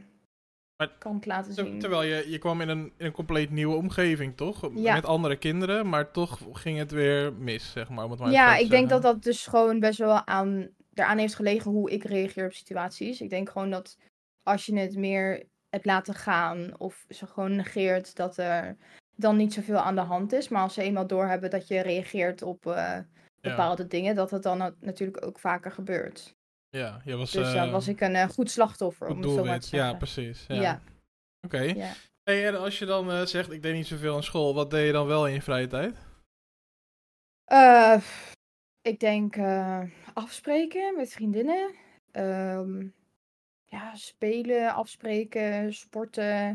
[0.77, 1.79] Maar laten zien.
[1.79, 4.69] terwijl je, je kwam in een, in een compleet nieuwe omgeving, toch?
[4.73, 4.93] Ja.
[4.93, 8.05] Met andere kinderen, maar toch ging het weer mis, zeg maar.
[8.05, 11.35] Om het maar Ja, ik denk dat dat dus gewoon best wel aan, eraan heeft
[11.35, 13.21] gelegen hoe ik reageer op situaties.
[13.21, 13.97] Ik denk gewoon dat
[14.43, 18.77] als je het meer hebt laten gaan of ze gewoon negeert, dat er
[19.15, 20.49] dan niet zoveel aan de hand is.
[20.49, 22.99] Maar als ze eenmaal doorhebben dat je reageert op eh,
[23.41, 26.35] bepaalde dingen, dat het dan na- natuurlijk ook vaker gebeurt.
[26.75, 29.31] Ja, je was, Dus daar eh, was ik een eh, goed slachtoffer, goed om het
[29.31, 29.97] zo maar te Ja, zeggen.
[29.97, 30.45] precies.
[30.47, 30.55] Ja.
[30.61, 30.81] Ja,
[31.41, 31.59] Oké.
[31.61, 31.93] ja.
[32.23, 34.85] Hey, en als je dan eh, zegt, ik deed niet zoveel aan school, wat deed
[34.85, 35.95] je dan wel in je vrije tijd?
[37.43, 37.97] Eh,
[38.81, 39.81] ik denk eh,
[40.13, 41.75] afspreken met vriendinnen.
[42.11, 42.87] Ehm,
[43.65, 46.49] ja, spelen, afspreken, sporten.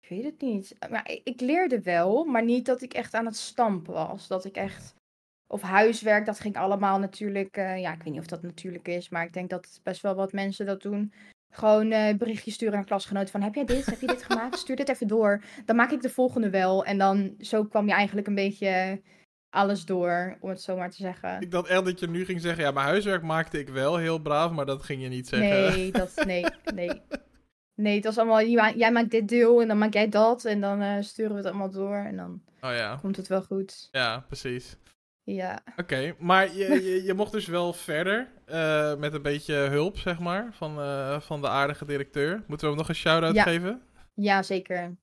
[0.00, 0.76] Ik weet het niet.
[0.90, 4.26] Maar ik, ik leerde wel, maar niet dat ik echt aan het stampen was.
[4.26, 4.94] Dat ik echt.
[5.52, 7.56] Of huiswerk, dat ging allemaal natuurlijk.
[7.56, 10.14] eh, ja, ik weet niet of dat natuurlijk is, maar ik denk dat best wel
[10.14, 11.12] wat mensen dat doen.
[11.52, 14.58] Gewoon eh berichtjes sturen aan klasgenoten van heb jij dit, heb je dit gemaakt?
[14.58, 15.42] Stuur dit even door.
[15.64, 16.84] Dan maak ik de volgende wel.
[16.84, 19.00] En dan zo kwam je eigenlijk een beetje
[19.56, 21.40] alles door, om het zo maar te zeggen.
[21.40, 24.18] Ik dacht echt dat je nu ging zeggen, ja, mijn huiswerk maakte ik wel heel
[24.18, 25.48] braaf, maar dat ging je niet zeggen.
[25.48, 27.02] Nee, dat, nee, nee.
[27.74, 30.60] Nee, het was allemaal, jij jij maakt dit deel en dan maak jij dat en
[30.60, 33.88] dan eh, sturen we het allemaal door en dan Oh ja, komt het wel goed.
[33.90, 34.76] ja, precies.
[35.24, 39.98] Ja, Oké, maar je, je, je mocht dus wel verder eh, met een beetje hulp,
[39.98, 42.32] zeg maar, van, eh, van de aardige directeur.
[42.46, 43.42] Moeten we hem nog een shout-out Ja.
[43.42, 43.82] geven?
[44.14, 44.96] ja zeker.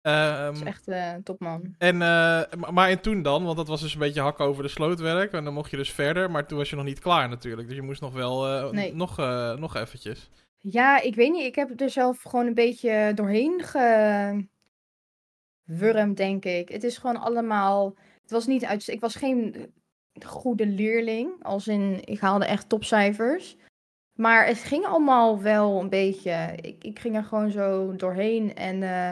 [0.00, 1.74] Ehm, Dat is echt eh, een topman.
[1.78, 3.44] en, ma- maar en toen dan?
[3.44, 5.32] Want dat was dus een beetje hakken over de slootwerk.
[5.32, 7.68] En dan mocht je dus verder, maar toen was je nog niet klaar natuurlijk.
[7.68, 8.94] Dus je moest nog wel Nee.
[8.94, 9.16] nog,
[9.58, 10.30] nog eventjes.
[10.58, 11.44] Ja, ik weet niet.
[11.46, 13.62] Ik heb er zelf gewoon een beetje doorheen
[15.66, 16.68] gewurmd, denk ik.
[16.68, 17.94] Het is gewoon allemaal.
[18.22, 18.88] Het was niet uit.
[18.88, 19.72] Ik was geen
[20.26, 21.44] goede leerling.
[21.44, 23.56] Als in, ik haalde echt topcijfers.
[24.12, 26.54] Maar het ging allemaal wel een beetje.
[26.60, 28.54] Ik, ik ging er gewoon zo doorheen.
[28.54, 29.10] En eh,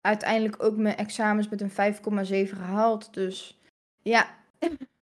[0.00, 3.14] uiteindelijk ook mijn examens met een 5,7 gehaald.
[3.14, 3.58] Dus
[4.02, 4.34] ja,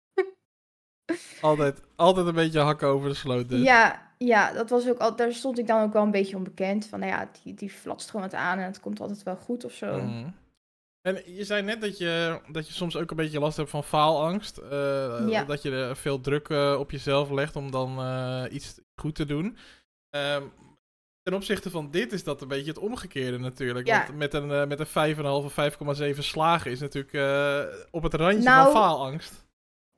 [1.42, 3.62] Altijd, altijd een beetje hakken over de sloot dus.
[3.62, 6.86] Ja, ja, dat was ook al, daar stond ik dan ook wel een beetje onbekend.
[6.86, 9.66] Van nou ja, die, die flatst gewoon het aan en het komt altijd wel goed
[9.66, 10.02] of zo.
[10.02, 10.30] Mhm.
[11.02, 13.84] En je zei net dat je, dat je soms ook een beetje last hebt van
[13.84, 14.58] faalangst.
[14.58, 15.44] eh, Ja.
[15.44, 19.26] Dat je er veel druk eh, op jezelf legt om dan eh, iets goed te
[19.26, 19.58] doen.
[20.10, 20.44] Ehm,
[21.24, 23.88] ten opzichte van dit is dat een beetje het omgekeerde natuurlijk.
[23.88, 24.06] Ja.
[24.06, 25.54] Want met een, met een 5,5 of
[26.14, 27.14] 5,7 slagen is natuurlijk
[27.92, 29.50] op het randje Nou, van faalangst.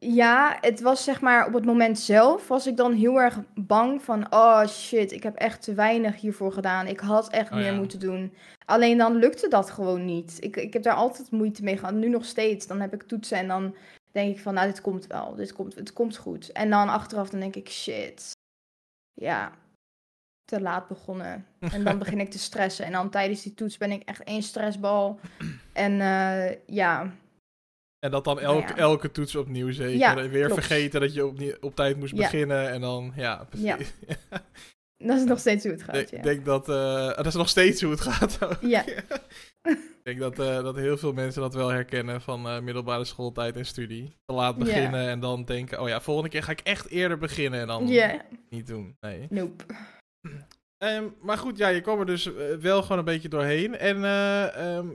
[0.06, 4.02] Ja, het was zeg maar op het moment zelf was ik dan heel erg bang
[4.02, 6.88] van, oh shit, ik heb echt te weinig hiervoor gedaan.
[6.88, 7.78] Ik had echt Oh, meer ja.
[7.78, 8.34] moeten doen.
[8.66, 10.38] Alleen dan lukte dat gewoon niet.
[10.40, 11.94] Ik, ik heb daar altijd moeite mee gehad.
[11.94, 12.68] Nu nog steeds.
[12.68, 13.76] Dan heb ik toetsen en dan
[14.12, 15.36] denk ik van, nou dit komt wel.
[15.36, 16.52] Dit komt, het komt goed.
[16.52, 18.32] En dan achteraf dan denk ik, shit.
[19.14, 19.52] Ja,
[20.46, 21.46] te laat begonnen.
[21.60, 22.86] En dan begin ik te stressen.
[22.86, 25.20] En dan tijdens die toets ben ik echt één stressbal.
[25.74, 27.12] En eh, ja,
[28.04, 28.76] En dat dan Nou elke, ja.
[28.76, 29.98] elke toets opnieuw zeker.
[29.98, 30.54] Ja, Weer klopt.
[30.54, 32.18] vergeten dat je op, op tijd moest Ja.
[32.18, 32.70] beginnen.
[32.70, 33.68] En dan, ja, precies.
[33.68, 33.78] Ja.
[35.08, 36.12] dat is nog steeds hoe het gaat.
[36.12, 38.44] Ik denk dat, eh, dat is nog steeds hoe het gaat.
[38.46, 38.58] ook.
[38.62, 38.84] Ja.
[39.74, 43.56] ik denk dat, eh, dat heel veel mensen dat wel herkennen van eh, middelbare schooltijd
[43.56, 44.14] en studie.
[44.26, 47.60] Te laat beginnen en dan denken, oh ja, volgende keer ga ik echt eerder beginnen
[47.60, 47.86] en dan
[48.50, 48.96] niet doen.
[49.00, 49.28] Nee.
[49.30, 49.64] nope.
[50.78, 53.78] Ehm, maar goed, ja, je kwam er dus wel gewoon een beetje doorheen.
[53.78, 54.88] En eh, ehm,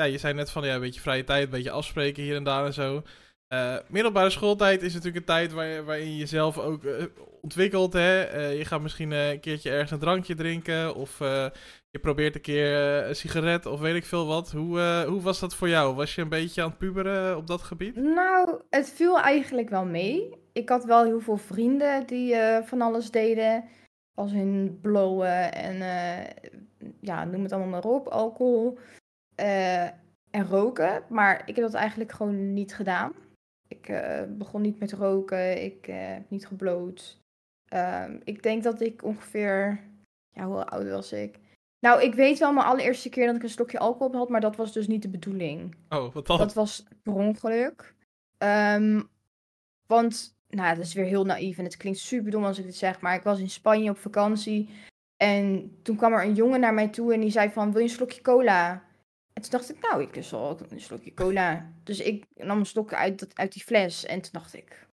[0.00, 2.44] ja, je zei net van, ja, een beetje vrije tijd, een beetje afspreken hier en
[2.44, 3.02] daar en zo.
[3.52, 7.04] Eh, middelbare schooltijd is natuurlijk een tijd waar, waarin je jezelf ook eh,
[7.40, 7.92] ontwikkelt.
[7.92, 8.22] Hè?
[8.22, 10.94] Eh, je gaat misschien een keertje ergens een drankje drinken.
[10.94, 11.18] Of
[11.90, 12.76] je probeert een keer
[13.08, 14.50] een sigaret of weet ik veel wat.
[14.50, 15.94] Hoe, hoe was dat voor jou?
[15.94, 17.96] Was je een beetje aan het puberen op dat gebied?
[17.96, 20.38] Nou, het viel eigenlijk wel mee.
[20.52, 23.64] Ik had wel heel veel vrienden die van alles deden.
[24.14, 25.76] Als in blowen en
[27.00, 28.78] ja, noem het allemaal maar op, alcohol
[29.40, 29.84] eh,
[30.30, 31.02] en roken.
[31.08, 33.12] Maar ik heb dat eigenlijk gewoon niet gedaan.
[33.68, 37.20] Ik eh, begon niet met roken, ik eh, heb niet gebloot.
[37.64, 39.80] Ehm, ik denk dat ik ongeveer,
[40.30, 41.38] ja, hoe oud was ik?
[41.78, 44.56] Nou, ik weet wel mijn allereerste keer dat ik een slokje alcohol had, maar dat
[44.56, 45.76] was dus niet de bedoeling.
[45.88, 46.38] Oh, wat dan?
[46.38, 47.94] Dat was per ongeluk.
[48.38, 49.02] Ehm,
[49.86, 52.76] want, nou, dat is weer heel naïef en het klinkt super dom als ik dit
[52.76, 54.70] zeg, maar ik was in Spanje op vakantie.
[55.16, 57.88] En toen kwam er een jongen naar mij toe en die zei van, wil je
[57.88, 58.88] een slokje cola?
[59.40, 61.72] En toen dacht ik, nou, ik lust wel een slokje cola.
[61.84, 64.86] Dus ik nam een slokje uit, dat- uit die fles en toen dacht ik,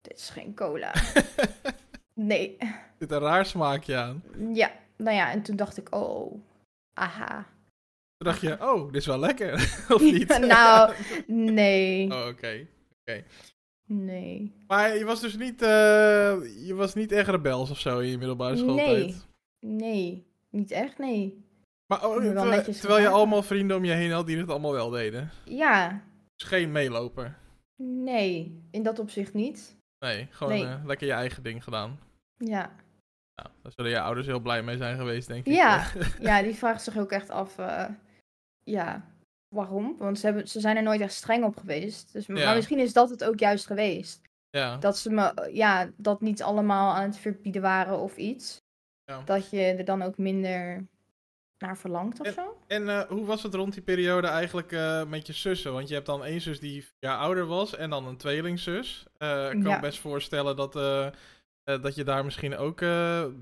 [0.00, 0.92] dit is geen cola.
[2.14, 2.56] Nee.
[2.58, 4.22] Er zit een raar smaakje aan.
[4.52, 6.40] Ja, nou ja, en toen dacht ik, oh,
[6.92, 7.36] aha.
[8.16, 9.52] Toen dacht je, oh, dit is wel lekker.
[9.94, 10.38] of niet?
[10.38, 10.94] nou,
[11.26, 12.66] nee, oh, oké.
[13.84, 14.52] nee.
[14.66, 18.18] Maar je was dus niet, eh, je was niet echt rebels of zo in je
[18.18, 19.04] middelbare schooltijd?
[19.06, 19.16] Nee.
[19.60, 21.44] Nee, niet echt, nee.
[21.88, 22.16] Maar oh,
[22.62, 25.30] terwijl, je allemaal vrienden om je heen had die het allemaal wel deden.
[25.44, 26.02] Ja,
[26.36, 27.36] Dus geen meeloper.
[27.82, 29.76] nee, in dat opzicht niet.
[29.98, 30.64] Nee, gewoon Nee.
[30.66, 31.98] eh, lekker je eigen ding gedaan.
[32.36, 32.70] Ja,
[33.34, 35.54] Nou, daar zullen je ouders heel blij mee zijn geweest, denk ik.
[35.54, 35.84] Ja.
[36.20, 37.88] ja die vraagt zich ook echt af, eh,
[38.64, 39.04] ja,
[39.54, 39.96] waarom?
[39.98, 42.12] Want ze, hebben, ze zijn er nooit echt streng op geweest.
[42.12, 42.34] Dus, Ja.
[42.34, 44.20] Maar misschien is dat het ook juist geweest.
[44.50, 44.76] ja.
[44.76, 48.56] Dat ze me, ja, dat niet allemaal aan het verbieden waren of iets.
[49.04, 49.22] Ja.
[49.24, 50.86] Dat je er dan ook minder
[51.58, 52.56] naar verlangt of zo.
[52.66, 55.72] En eh, hoe was het rond die periode eigenlijk eh, met je zussen?
[55.72, 59.06] Want je hebt dan één zus die vier jaar ouder was en dan een tweelingzus.
[59.18, 59.74] Eh, ik kan Ja.
[59.74, 60.72] me best voorstellen dat,
[61.64, 62.78] dat je daar misschien ook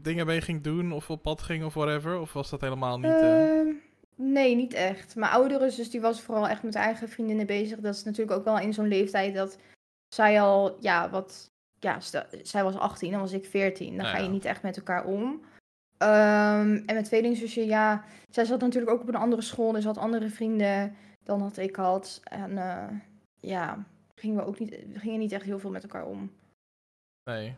[0.03, 2.19] dingen mee ging doen of op pad ging of whatever.
[2.21, 3.11] Of was dat helemaal niet...
[3.11, 3.59] eh?
[3.59, 3.69] Ehm,
[4.15, 5.17] nee, niet echt.
[5.17, 7.79] Mijn oudere zus die was vooral echt met haar eigen vriendinnen bezig.
[7.79, 9.59] Dat is natuurlijk ook wel in zo'n leeftijd dat
[10.09, 11.51] zij al, ja, wat...
[11.79, 11.99] Ja,
[12.43, 13.87] zij was 18, dan was ik 14.
[13.87, 14.31] Dan Nou ga je ja.
[14.31, 15.43] niet echt met elkaar om.
[15.99, 19.73] Ehm, en mijn tweelingzusje, ja, zij zat natuurlijk ook op een andere school.
[19.73, 22.21] Dus had andere vrienden dan dat ik had.
[22.25, 22.89] En eh,
[23.41, 26.33] ja, gingen we ook niet, we gingen niet echt heel veel met elkaar om.
[27.31, 27.55] Nee.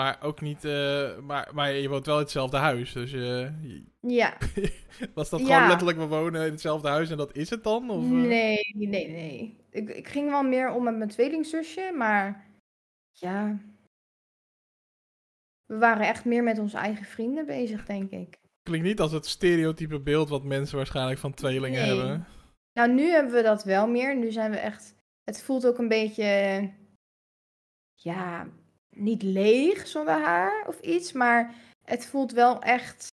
[0.00, 4.36] Maar ook niet, eh, maar, maar je woont wel in hetzelfde huis, dus je- Ja,
[5.14, 5.46] was dat Ja.
[5.46, 7.90] gewoon letterlijk we wonen in hetzelfde huis en dat is het dan?
[7.90, 8.10] Of, eh?
[8.10, 9.56] nee, nee, nee.
[9.70, 12.44] Ik, ik ging wel meer om met mijn tweelingzusje, maar
[13.12, 13.58] ja.
[15.66, 18.38] We waren echt meer met onze eigen vrienden bezig, denk ik.
[18.62, 21.96] Klinkt niet als het stereotype beeld wat mensen waarschijnlijk van tweelingen Nee.
[21.98, 22.26] hebben.
[22.72, 24.16] Nou, nu hebben we dat wel meer.
[24.16, 24.94] Nu zijn we echt.
[25.24, 26.70] Het voelt ook een beetje.
[27.94, 28.46] Ja,
[28.90, 31.12] niet leeg zonder haar of iets.
[31.12, 33.12] Maar het voelt wel echt.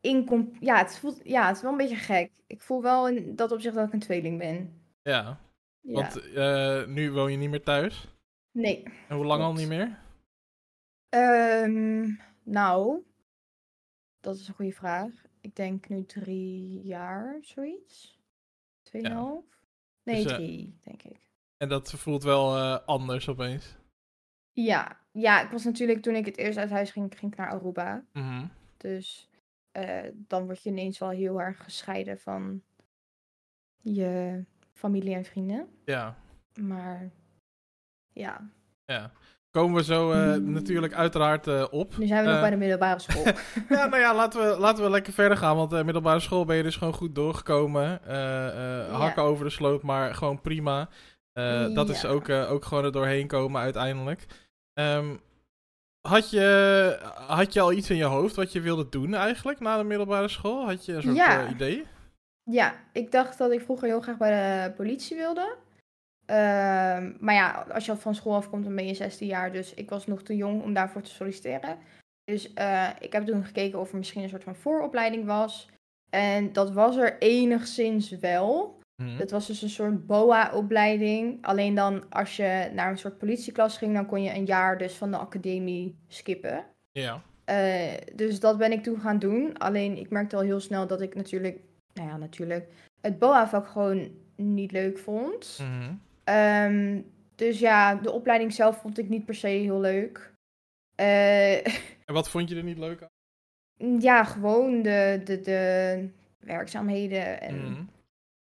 [0.00, 2.30] Incom ja, het voelt, ja, het is wel een beetje gek.
[2.46, 4.82] Ik voel wel in dat opzicht dat ik een tweeling ben.
[5.02, 5.38] Ja,
[5.80, 5.92] Ja.
[5.92, 8.08] want eh, nu woon je niet meer thuis.
[8.52, 8.82] Nee.
[9.08, 9.98] En hoe lang al niet meer?
[11.08, 12.10] Ehm,
[12.42, 13.02] nou,
[14.20, 15.10] dat is een goede vraag.
[15.40, 18.18] Ik denk nu drie jaar, zoiets.
[18.82, 19.44] Tweeënhalf?
[20.02, 21.30] Nee, Dus, eh, drie, denk ik.
[21.56, 23.76] En dat voelt wel eh, anders opeens.
[24.52, 27.50] Ja, ja, ik was natuurlijk toen ik het eerst uit huis ging, ging ik naar
[27.50, 28.04] Aruba.
[28.12, 28.46] Mhm.
[28.76, 29.28] Dus
[29.72, 32.62] eh, dan word je ineens wel heel erg gescheiden van
[33.80, 35.68] je familie en vrienden.
[35.84, 36.16] Ja,
[36.60, 37.10] Maar
[38.12, 38.50] ja,
[38.84, 39.12] ja.
[39.50, 41.96] Komen we zo eh, natuurlijk uiteraard eh, op.
[41.98, 43.24] nu zijn we nog Eh, bij de middelbare school.
[43.78, 45.56] Ja, nou ja, laten we, laten we lekker verder gaan.
[45.56, 48.00] Want eh, middelbare school ben je dus gewoon goed doorgekomen.
[48.92, 50.88] Hakken over de sloot, maar gewoon prima.
[51.74, 54.26] Dat is ook, ook gewoon er doorheen komen uiteindelijk.
[54.74, 55.06] Ehm,
[56.00, 59.76] had, je, had je al iets in je hoofd wat je wilde doen eigenlijk na
[59.78, 60.64] de middelbare school?
[60.66, 61.48] Had je een soort Ja.
[61.48, 61.84] idee?
[62.42, 65.56] Ja, ik dacht dat ik vroeger heel graag bij de politie wilde.
[66.28, 69.52] Ehm, maar ja, als je van school afkomt, dan ben je 16 jaar.
[69.52, 71.78] Dus ik was nog te jong om daarvoor te solliciteren.
[72.24, 75.68] Dus eh, ik heb toen gekeken of er misschien een soort van vooropleiding was.
[76.10, 78.78] En dat was er enigszins wel.
[79.02, 79.16] Mhm.
[79.18, 81.44] Het was dus een soort BOA-opleiding.
[81.44, 84.94] Alleen dan als je naar een soort politieklas ging, dan kon je een jaar dus
[84.94, 86.64] van de academie skippen.
[86.92, 87.22] Ja.
[87.44, 89.58] Eh, dus dat ben ik toen gaan doen.
[89.58, 91.60] Alleen ik merkte al heel snel dat ik natuurlijk,
[91.92, 92.68] nou ja, natuurlijk,
[93.00, 95.58] het BOA-vak gewoon niet leuk vond.
[95.60, 95.94] Mhm.
[96.28, 97.02] Ehm,
[97.34, 100.32] dus ja, de opleiding zelf vond ik niet per se heel leuk.
[100.94, 101.66] Eh,
[102.06, 104.00] En wat vond je er niet leuk aan?
[104.00, 107.40] ja, gewoon de, de, de werkzaamheden.
[107.40, 107.82] En, Mhm.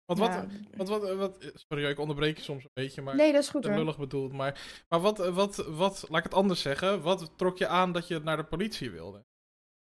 [0.06, 0.46] Want wat, ja,
[0.76, 3.62] wat, wat, wat, sorry, ik onderbreek je soms een beetje, maar nee, dat is goed
[3.62, 3.78] te hoor.
[3.78, 4.34] lullig bedoeld.
[4.34, 7.02] Maar, maar wat, wat, wat, laat ik het anders zeggen.
[7.02, 9.24] Wat trok je aan dat je naar de politie wilde?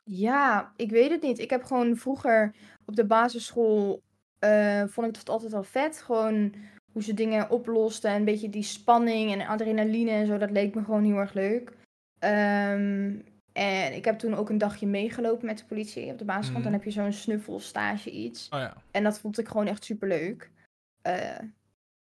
[0.03, 1.39] Ja, ik weet het niet.
[1.39, 2.55] Ik heb gewoon vroeger
[2.85, 4.01] op de basisschool
[4.39, 6.01] eh, vond ik dat altijd al vet.
[6.01, 6.55] Gewoon
[6.95, 10.37] hoe ze dingen oplosten en een beetje die spanning en adrenaline en zo.
[10.37, 11.71] Dat leek me gewoon heel erg leuk.
[12.19, 13.15] Ehm,
[13.53, 16.55] en ik heb toen ook een dagje meegelopen met de politie op de basisschool.
[16.59, 16.63] Mhm.
[16.63, 18.49] Dan heb je zo'n snuffelstage iets.
[18.49, 18.81] Oh ja, oké.
[18.91, 20.51] En dat vond ik gewoon echt super leuk.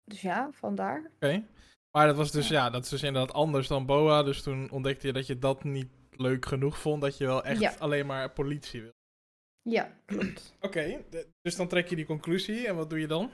[0.04, 1.10] dus ja, vandaar.
[1.90, 4.22] Maar dat was dus, ja, dat is dus inderdaad anders dan BOA.
[4.22, 7.02] Dus toen ontdekte je dat je dat niet leuk genoeg vond.
[7.02, 7.74] Dat je wel echt Ja.
[7.78, 8.92] alleen maar politie wil.
[9.62, 10.54] Ja, klopt.
[10.60, 10.98] Oké,
[11.42, 12.66] dus dan trek je die conclusie.
[12.66, 13.30] En wat doe je dan?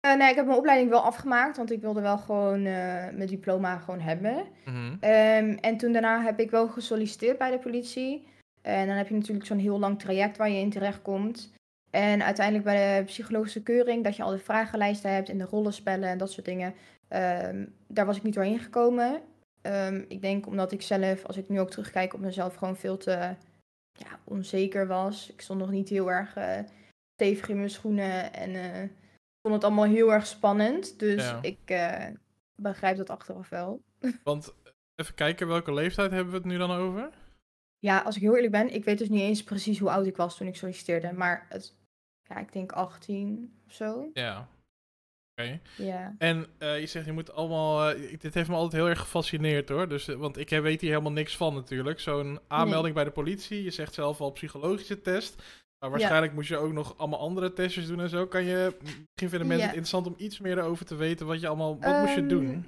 [0.00, 3.26] Eh, nee, ik heb mijn opleiding wel afgemaakt, want ik wilde wel gewoon eh, mijn
[3.26, 4.46] diploma gewoon hebben.
[4.64, 4.96] Mhm.
[5.00, 8.28] Ehm, en toen daarna heb ik wel gesolliciteerd bij de politie.
[8.62, 11.52] En dan heb je natuurlijk zo'n heel lang traject waar je in terechtkomt.
[11.90, 16.08] En uiteindelijk bij de psychologische keuring, dat je al de vragenlijsten hebt en de rollenspellen
[16.08, 16.74] en dat soort dingen.
[17.08, 19.20] ehm, daar was ik niet doorheen gekomen.
[19.62, 22.96] Ehm, ik denk omdat ik zelf, als ik nu ook terugkijk op mezelf, gewoon veel
[22.96, 23.10] te
[23.92, 25.30] ja, onzeker was.
[25.32, 26.58] Ik stond nog niet heel erg eh,
[27.14, 28.54] stevig in mijn schoenen en
[29.42, 30.98] vond het allemaal heel erg spannend.
[30.98, 31.38] Dus Ja.
[31.42, 32.06] ik eh,
[32.54, 33.82] begrijp dat achteraf wel.
[34.24, 37.10] Want eh, even kijken, welke leeftijd hebben we het nu dan over?
[37.78, 40.16] Ja, als ik heel eerlijk ben, ik weet dus niet eens precies hoe oud ik
[40.16, 41.12] was toen ik solliciteerde.
[41.12, 41.76] Maar het,
[42.22, 44.10] ja, ik denk 18 of zo.
[44.12, 44.48] Ja.
[45.34, 45.60] Oké.
[45.76, 46.14] Ja.
[46.18, 47.94] En eh, je zegt, je moet allemaal...
[48.18, 49.88] dit heeft me altijd heel erg gefascineerd hoor.
[49.88, 52.00] Dus, want ik weet hier helemaal niks van natuurlijk.
[52.00, 53.62] Zo'n aanmelding bij de politie.
[53.62, 55.42] Je zegt zelf al psychologische test.
[55.80, 58.26] Maar waarschijnlijk moest je ook nog allemaal andere testjes doen en zo.
[58.26, 58.76] Kan je...
[58.80, 59.66] Misschien vinden mensen Ja.
[59.66, 61.26] het interessant om iets meer erover te weten.
[61.26, 61.78] Wat je allemaal...
[61.80, 62.64] Wat moest je Ehm, doen?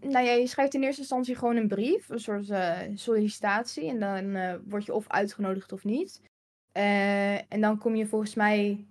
[0.00, 3.88] Nou ja, je schrijft in eerste instantie gewoon een brief, een soort eh, sollicitatie.
[3.88, 6.20] En dan eh, word je of uitgenodigd of niet.
[6.72, 8.86] Eh, en dan kom je volgens mij.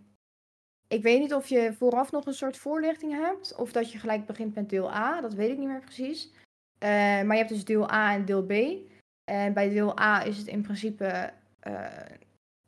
[0.87, 3.55] Ik weet niet of je vooraf nog een soort voorlichting hebt.
[3.55, 5.21] Of dat je gelijk begint met deel A.
[5.21, 6.31] Dat weet ik niet meer precies.
[6.79, 8.51] Maar je hebt dus deel A en deel B.
[9.31, 11.33] En bij deel A is het in principe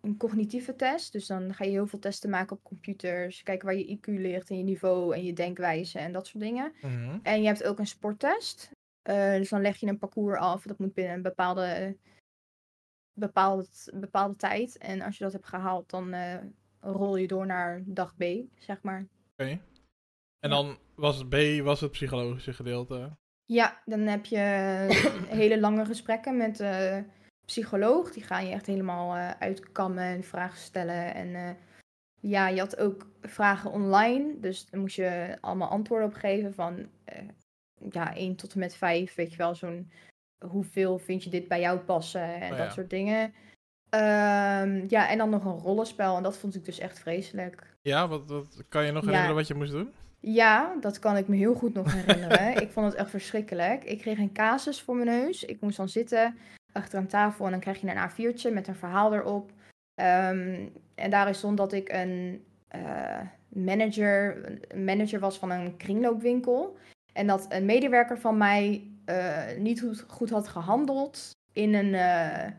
[0.06, 1.12] een cognitieve test.
[1.12, 3.44] Dus dan ga je heel veel testen maken op computers.
[3.44, 6.74] Kijken waar je IQ ligt en je niveau en je denkwijze en dat soort dingen.
[6.82, 7.20] Mhm.
[7.24, 8.72] En je hebt ook een sporttest.
[9.02, 10.64] Eh, dus dan leg je een parcours af.
[10.64, 11.98] Dat moet binnen een bepaalde,
[13.14, 14.78] bepaald, bepaalde tijd.
[14.78, 16.38] En als je dat hebt gehaald, dan eh,
[16.80, 18.24] rol je door naar dag B,
[18.58, 19.08] zeg maar.
[19.38, 19.50] Oké.
[19.50, 19.60] En
[20.40, 20.50] Ja.
[20.50, 23.18] dan was het B, was het psychologische gedeelte.
[23.46, 24.38] Ja, dan heb je
[25.42, 27.04] hele lange gesprekken met de
[27.46, 28.12] psycholoog.
[28.12, 31.14] Die gaan je echt helemaal eh, uitkammen en vragen stellen.
[31.14, 31.50] En eh,
[32.20, 34.40] ja, je had ook vragen online.
[34.40, 37.22] Dus daar moest je allemaal antwoorden op geven van eh,
[37.90, 39.16] ja, 1 tot en met 5.
[39.16, 39.92] Weet je wel, zo'n
[40.48, 42.70] hoeveel vind je dit bij jou passen en Oh dat ja.
[42.74, 43.34] soort dingen.
[43.90, 46.18] Ehm, ja, en dan nog een rollenspel.
[46.18, 47.76] En dat vond ik dus echt vreselijk.
[47.82, 49.08] Ja, wat, wat kan je nog Ja.
[49.08, 49.94] herinneren wat je moest doen?
[50.20, 52.56] Ja, dat kan ik me heel goed nog herinneren.
[52.64, 53.84] ik vond het echt verschrikkelijk.
[53.84, 55.44] Ik kreeg een casus voor mijn neus.
[55.44, 56.38] Ik moest dan zitten
[56.76, 59.52] achter een tafel en dan krijg je een A4'tje met een verhaal erop.
[59.96, 66.78] Ehm, en daarin stond dat ik een eh, manager, een manager was van een kringloopwinkel.
[67.14, 72.52] En dat een medewerker van mij eh, niet goed, goed had gehandeld in een, eh,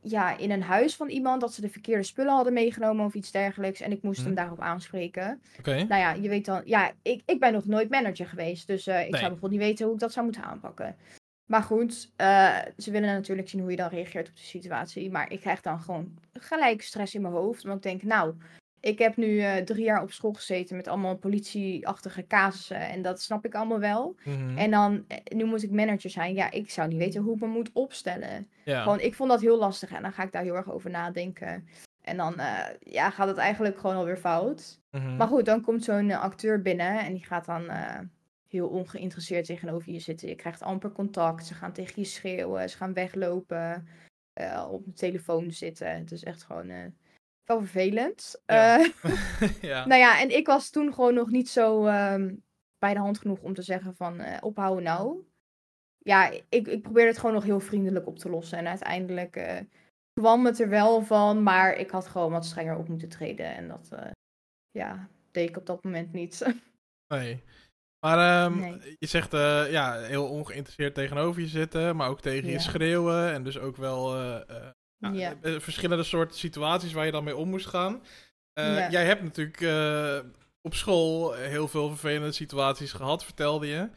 [0.00, 1.40] ja, in een huis van iemand.
[1.40, 3.80] Dat ze de verkeerde spullen hadden meegenomen of iets dergelijks.
[3.80, 4.26] En ik moest Mhm.
[4.26, 5.40] hem daarop aanspreken.
[5.88, 8.66] Nou ja, je weet dan, ja, ik, ik ben nog nooit manager geweest.
[8.66, 9.04] Dus ik Nee.
[9.10, 10.96] zou bijvoorbeeld niet weten hoe ik dat zou moeten aanpakken.
[11.48, 15.10] Maar goed, eh, ze willen natuurlijk zien hoe je dan reageert op de situatie.
[15.10, 17.62] Maar ik krijg dan gewoon gelijk stress in mijn hoofd.
[17.62, 18.34] Want ik denk, nou,
[18.80, 22.88] ik heb nu eh, drie jaar op school gezeten met allemaal politieachtige casussen.
[22.88, 24.16] En dat snap ik allemaal wel.
[24.24, 24.58] Mhm.
[24.58, 26.34] En dan, eh, nu moet ik manager zijn.
[26.34, 28.48] Ja, ik zou niet weten hoe ik me moet opstellen.
[28.64, 28.82] ja.
[28.82, 31.68] Gewoon, ik vond dat heel lastig en dan ga ik daar heel erg over nadenken.
[32.02, 32.40] En dan
[32.80, 34.80] ja, gaat het eigenlijk gewoon alweer fout.
[34.90, 35.16] Mhm.
[35.16, 37.70] Maar goed, dan komt zo'n acteur binnen en die gaat dan
[38.48, 40.28] heel ongeïnteresseerd tegenover je zitten.
[40.28, 43.86] Je krijgt amper contact, ze gaan tegen je schreeuwen, ze gaan weglopen,
[44.32, 45.98] eh, op de telefoon zitten.
[45.98, 46.86] Het is echt gewoon eh,
[47.44, 48.42] wel vervelend.
[48.46, 48.78] Ja.
[48.78, 48.92] Eh,
[49.70, 49.86] ja.
[49.86, 52.34] nou ja, en ik was toen gewoon nog niet zo ehm,
[52.78, 55.26] bij de hand genoeg om te zeggen van ophouden nou.
[55.98, 58.58] Ja, ik, ik probeerde het gewoon nog heel vriendelijk op te lossen.
[58.58, 59.64] En uiteindelijk
[60.12, 63.54] kwam het er wel van, maar ik had gewoon wat strenger op moeten treden.
[63.54, 63.92] En dat
[64.70, 66.42] ja, deed ik op dat moment niet.
[67.14, 67.42] Nee.
[68.00, 68.96] Maar ehm, Nee.
[68.98, 73.32] je zegt eh, ja, heel ongeïnteresseerd tegenover je zitten, maar ook tegen je schreeuwen.
[73.32, 74.66] En dus ook wel eh, eh,
[74.98, 75.36] nou, Ja.
[75.42, 78.02] verschillende soorten situaties waar je dan mee om moest gaan.
[78.52, 78.90] Ja.
[78.90, 79.60] Jij hebt natuurlijk
[80.60, 83.88] op school heel veel vervelende situaties gehad, vertelde je.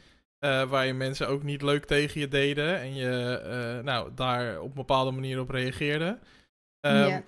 [0.67, 4.73] waar je mensen ook niet leuk tegen je deden en je nou, daar op een
[4.73, 6.19] bepaalde manier op reageerde.
[6.79, 7.21] Ehm,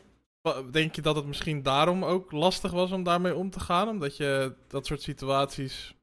[0.71, 3.87] Denk je dat het misschien daarom ook lastig was om daarmee om te gaan?
[3.89, 5.93] Omdat je dat soort situaties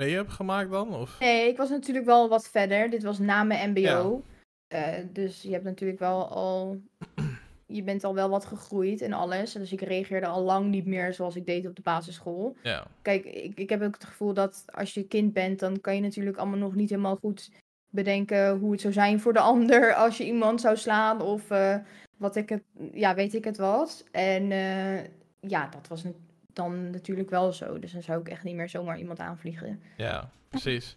[0.00, 0.94] mee hebt gemaakt dan?
[0.94, 1.16] Of?
[1.20, 2.90] Nee, ik was natuurlijk wel wat verder.
[2.90, 4.22] Dit was na mijn MBO.
[4.68, 6.80] Eh, dus je hebt natuurlijk wel al.
[7.66, 9.52] Je bent al wel wat gegroeid en alles.
[9.52, 12.56] Dus ik reageerde al lang niet meer zoals ik deed op de basisschool.
[12.62, 12.86] Ja.
[13.02, 16.00] Kijk, ik, ik heb ook het gevoel dat als je kind bent, dan kan je
[16.00, 17.50] natuurlijk allemaal nog niet helemaal goed
[17.90, 21.76] bedenken hoe het zou zijn voor de ander als je iemand zou slaan of eh,
[22.16, 24.04] wat ik het, ja, weet ik het wat.
[24.10, 25.04] En eh,
[25.40, 26.12] ja, dat was na-
[26.62, 27.78] dan natuurlijk wel zo.
[27.78, 29.82] Dus dan zou ik echt niet meer zomaar iemand aanvliegen.
[29.96, 30.96] Ja, precies.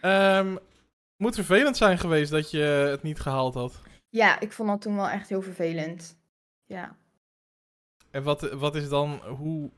[0.00, 0.56] Ehm,
[1.16, 2.60] moet vervelend zijn geweest dat je
[2.90, 3.80] het niet gehaald had.
[4.08, 6.16] Ja, ik vond dat toen wel echt heel vervelend.
[6.64, 6.96] Ja.
[8.10, 9.70] En wat, wat is dan, hoe,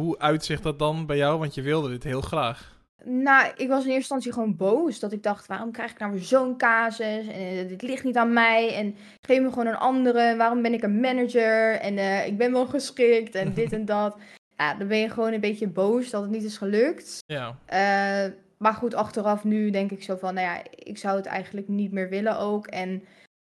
[0.00, 1.38] hoe uitzicht dat dan bij jou?
[1.38, 2.74] Want je wilde dit heel graag.
[3.04, 4.98] Nou, ik was in eerste instantie gewoon boos.
[4.98, 7.26] Dat ik dacht, waarom krijg ik nou weer zo'n casus?
[7.26, 8.74] En eh, dit ligt niet aan mij.
[8.74, 10.36] En geef me gewoon een andere.
[10.36, 11.80] Waarom ben ik een manager?
[11.80, 13.34] En eh, ik ben wel geschikt.
[13.34, 14.16] En dit en dat.
[14.56, 17.18] Ja, dan ben je gewoon een beetje boos dat het niet is gelukt.
[17.26, 21.26] Ja, Eh, maar goed, achteraf nu denk ik zo van, nou ja, ik zou het
[21.26, 22.66] eigenlijk niet meer willen ook.
[22.66, 23.04] En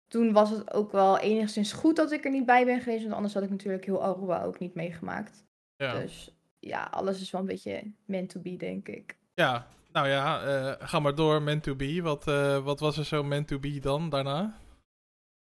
[0.08, 3.02] toen was het ook wel enigszins goed dat ik er niet bij ben geweest.
[3.04, 5.44] Want anders had ik natuurlijk heel Aruba ook niet meegemaakt.
[5.76, 6.00] ja.
[6.00, 9.16] Dus ja, alles is wel een beetje meant to be, denk ik.
[9.34, 9.68] ja.
[9.92, 12.02] Nou ja, eh, ga maar door, meant to be.
[12.02, 14.58] Wat, eh, wat was er zo meant to be dan daarna?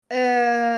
[0.09, 0.17] Eh,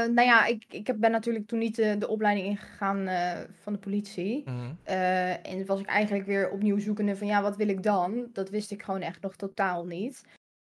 [0.07, 3.79] nou ja, ik, ik ben natuurlijk toen niet de, de opleiding ingegaan eh, van de
[3.79, 4.43] politie.
[4.45, 4.73] Mhm.
[4.83, 8.29] Eh, en was ik eigenlijk weer opnieuw zoekende van ja, wat wil ik dan?
[8.33, 10.25] Dat wist ik gewoon echt nog totaal niet.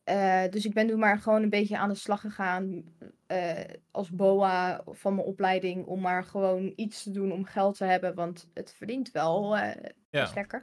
[0.04, 2.84] Eh, dus ik ben toen maar gewoon een beetje aan de slag gegaan
[3.26, 3.58] eh,
[3.90, 5.86] als BOA van mijn opleiding.
[5.86, 9.90] Om maar gewoon iets te doen om geld te hebben, want het verdient wel eh
[10.10, 10.30] Ja.
[10.34, 10.62] lekker.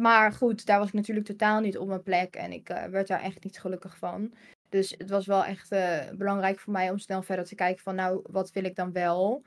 [0.00, 3.06] Maar goed, daar was ik natuurlijk totaal niet op mijn plek en ik eh, werd
[3.08, 4.32] daar echt niet gelukkig van.
[4.70, 7.94] Dus het was wel echt eh, belangrijk voor mij om snel verder te kijken van
[7.94, 9.42] nou, wat wil ik dan wel?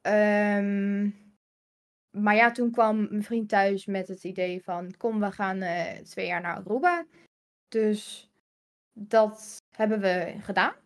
[0.00, 1.10] Ehm,
[2.10, 5.98] maar ja, toen kwam mijn vriend thuis met het idee van kom, we gaan eh,
[5.98, 7.06] twee jaar naar Aruba.
[7.68, 8.30] Dus
[8.92, 10.74] dat hebben we gedaan.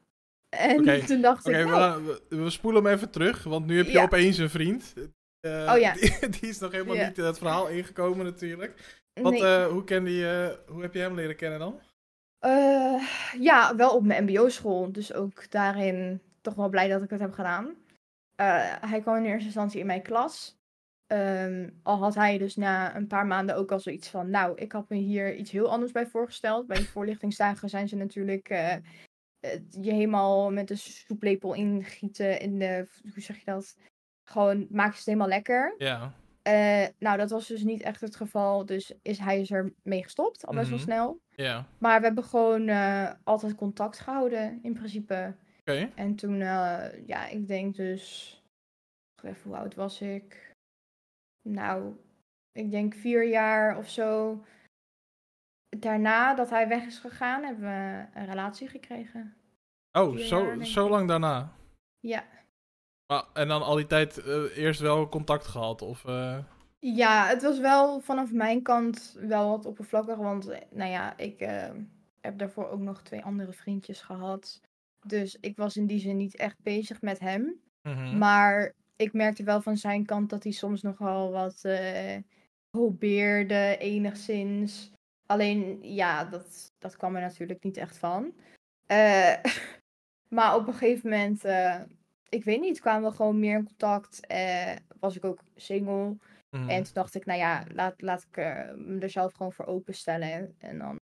[0.49, 3.67] En Oké, toen dacht Oké, ik, we, nou, we, we spoelen hem even terug, want
[3.67, 4.03] nu heb je Ja.
[4.03, 4.95] opeens een vriend.
[5.41, 5.93] Eh, Oh ja.
[6.01, 7.07] Die, die is nog helemaal Ja.
[7.07, 9.03] niet in het verhaal ingekomen natuurlijk.
[9.21, 9.65] Wat, nee.
[9.65, 11.81] hoe, kende je, hoe heb je hem leren kennen dan?
[12.45, 13.03] Eh,
[13.41, 14.93] ja, wel op mijn mbo-school.
[14.93, 17.75] Dus ook daarin toch wel blij dat ik het heb gedaan.
[18.35, 20.57] Eh, hij kwam in eerste instantie in mijn klas.
[21.07, 24.73] Ehm, al had hij dus na een paar maanden ook al zoiets van, nou, ik
[24.73, 26.67] had me hier iets heel anders bij voorgesteld.
[26.67, 28.77] Bij die voorlichtingsdagen zijn ze natuurlijk eh,
[29.71, 33.77] je helemaal met een soeplepel ingieten in de, hoe zeg je dat?
[34.29, 35.75] Gewoon maak je het helemaal lekker.
[35.79, 36.13] Ja.
[36.45, 38.67] Eh, nou, dat was dus niet echt het geval.
[38.67, 40.87] Dus is hij is er mee gestopt, al best wel Mhm.
[40.87, 41.21] snel.
[41.29, 41.67] Ja.
[41.79, 45.35] Maar we hebben gewoon eh, altijd contact gehouden, in principe.
[45.61, 45.91] Oké.
[45.95, 48.33] En toen, eh, ja, ik denk dus.
[49.23, 50.53] Even, hoe oud was ik?
[51.49, 51.97] Nou,
[52.53, 54.41] ik denk vier jaar of zo.
[55.79, 59.37] Daarna dat hij weg is gegaan, hebben we een relatie gekregen.
[59.93, 61.53] Oh, Vier zo, jaar, zo lang daarna.
[62.01, 62.25] Ja.
[63.07, 65.83] Ah, en dan al die tijd eh, eerst wel contact gehad?
[65.83, 66.39] Of, eh,
[66.79, 70.17] Ja, het was wel vanaf mijn kant wel wat oppervlakkig.
[70.17, 71.39] Want, eh, nou ja, ik
[72.21, 74.61] heb daarvoor ook nog twee andere vriendjes gehad.
[75.07, 77.61] Dus ik was in die zin niet echt bezig met hem.
[77.83, 78.19] mhm.
[78.19, 81.63] Maar ik merkte wel van zijn kant dat hij soms nogal wat
[82.71, 84.93] probeerde, enigszins.
[85.27, 88.33] Alleen, ja, dat, dat kwam er natuurlijk niet echt van.
[90.29, 91.45] Maar op een gegeven moment,
[92.35, 94.27] ik weet niet, kwamen we gewoon meer in contact.
[94.27, 96.17] eh, was ik ook single.
[96.51, 96.69] Mhm.
[96.69, 99.67] En toen dacht ik, nou ja, laat, laat ik eh, me er zelf gewoon voor
[99.67, 100.55] openstellen.
[100.59, 100.97] En dan,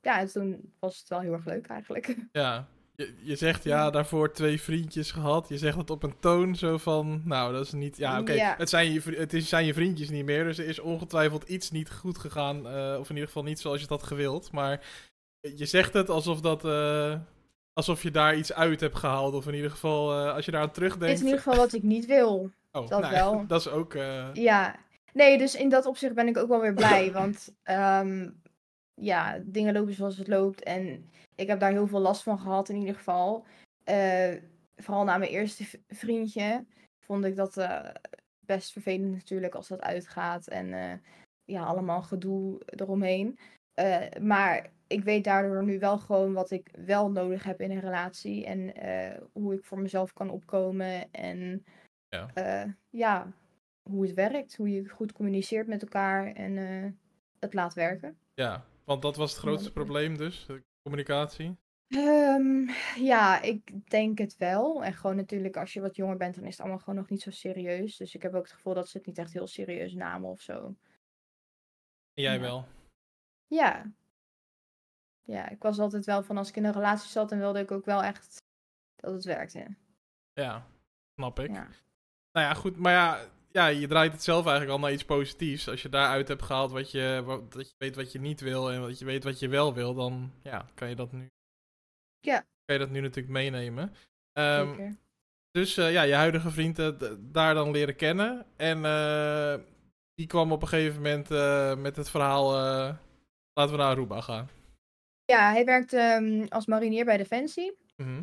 [0.00, 2.16] ja, en toen was het wel heel erg leuk eigenlijk.
[2.32, 2.66] Ja.
[2.94, 5.48] Je, je zegt ja, daarvoor twee vriendjes gehad.
[5.48, 7.96] Je zegt het op een toon zo van, nou, dat is niet...
[7.96, 8.54] Ja, oké, Ja.
[8.58, 10.44] het, zijn je, het is, zijn je vriendjes niet meer.
[10.44, 12.66] Dus er is ongetwijfeld iets niet goed gegaan.
[12.68, 14.52] eh, of in ieder geval niet zoals je het had gewild.
[14.52, 14.84] Maar
[15.40, 16.64] je zegt het alsof dat...
[17.76, 19.34] alsof je daar iets uit hebt gehaald.
[19.34, 21.18] Of in ieder geval, eh, als je daar aan Dit is terugdenkt...
[21.20, 22.50] in ieder geval wat ik niet wil.
[22.72, 23.44] oh, dat nou, wel.
[23.46, 23.94] Dat is ook...
[23.94, 24.76] eh, Ja,
[25.12, 27.12] nee, dus in dat opzicht ben ik ook wel weer blij.
[27.20, 28.30] want ehm,
[28.94, 30.62] ja, dingen lopen zoals het loopt.
[30.62, 33.46] En ik heb daar heel veel last van gehad in ieder geval.
[33.84, 34.34] Eh,
[34.76, 36.64] vooral na mijn eerste vriendje
[37.00, 37.66] vond ik dat
[38.38, 40.46] best vervelend natuurlijk als dat uitgaat.
[40.46, 41.00] En
[41.44, 43.38] ja, allemaal gedoe eromheen.
[44.20, 48.44] Maar ik weet daardoor nu wel gewoon wat ik wel nodig heb in een relatie.
[48.46, 51.12] En eh, hoe ik voor mezelf kan opkomen.
[51.12, 51.64] En
[52.08, 52.30] Ja.
[52.34, 53.32] eh, ja,
[53.90, 54.56] hoe het werkt.
[54.56, 56.90] Hoe je goed communiceert met elkaar en eh,
[57.40, 58.18] het laat werken.
[58.34, 60.46] ja, want dat was het grootste probleem dus.
[60.82, 61.56] Communicatie.
[61.88, 64.84] Ehm, ja, ik denk het wel.
[64.84, 67.20] En gewoon natuurlijk, als je wat jonger bent, dan is het allemaal gewoon nog niet
[67.22, 67.96] zo serieus.
[67.96, 70.40] Dus ik heb ook het gevoel dat ze het niet echt heel serieus namen of
[70.40, 70.74] zo.
[72.14, 72.40] En jij Ja.
[72.40, 72.66] wel.
[73.46, 73.92] Ja.
[75.26, 77.70] Ja, ik was altijd wel van als ik in een relatie zat, dan wilde ik
[77.70, 78.42] ook wel echt
[78.96, 79.66] dat het werkte.
[80.32, 80.66] Ja,
[81.14, 81.50] snap ik.
[81.50, 81.66] Ja.
[82.32, 83.20] Nou ja, goed, maar ja,
[83.50, 85.68] ja, je draait het zelf eigenlijk al naar iets positiefs.
[85.68, 88.72] Als je daaruit hebt gehaald wat je, wat, dat je weet wat je niet wil
[88.72, 91.30] en wat je weet wat je wel wil, dan ja, kan je dat nu,
[92.20, 92.38] Ja.
[92.64, 93.94] kan je dat nu natuurlijk meenemen.
[94.32, 94.96] Ehm, Zeker.
[95.50, 98.46] dus eh, ja, je huidige vriend eh, daar dan leren kennen.
[98.56, 99.54] En eh,
[100.14, 101.28] die kwam op een gegeven moment
[101.82, 102.50] met het verhaal,
[103.52, 104.48] laten we naar Aruba gaan.
[105.26, 107.76] Ja, hij werkte ehm, als marinier bij Defensie.
[107.96, 108.22] Mhm.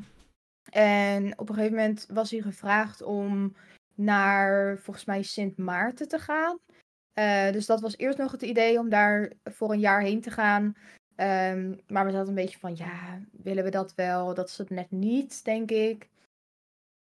[0.69, 3.55] En op een gegeven moment was hij gevraagd om
[3.95, 6.59] naar, volgens mij, Sint Maarten te gaan.
[7.13, 10.31] Eh, dus dat was eerst nog het idee om daar voor een jaar heen te
[10.31, 10.75] gaan.
[11.15, 14.33] Ehm, maar we zaten een beetje van, ja, willen we dat wel?
[14.33, 16.09] Dat is het net niet, denk ik.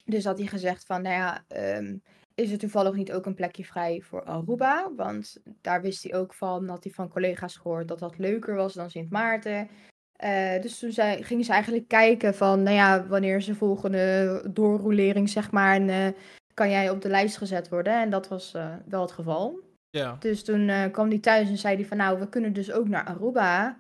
[0.06, 1.98] Dus had hij gezegd van, nou ja, ehm,
[2.38, 4.92] is er toevallig niet ook een plekje vrij voor Aruba?
[4.96, 8.74] Want daar wist hij ook van, had hij van collega's gehoord dat dat leuker was
[8.74, 9.70] dan Sint Maarten.
[10.18, 15.30] Eh, dus toen zei, gingen ze eigenlijk kijken van, nou ja, wanneer de volgende doorrolering,
[15.30, 16.08] zeg maar, en eh,
[16.54, 18.02] kan jij op de lijst gezet worden?
[18.02, 19.60] En dat was eh, wel het geval.
[19.90, 22.88] Ja, Dus toen kwam hij thuis en zei hij van, nou, we kunnen dus ook
[22.88, 23.78] naar Aruba.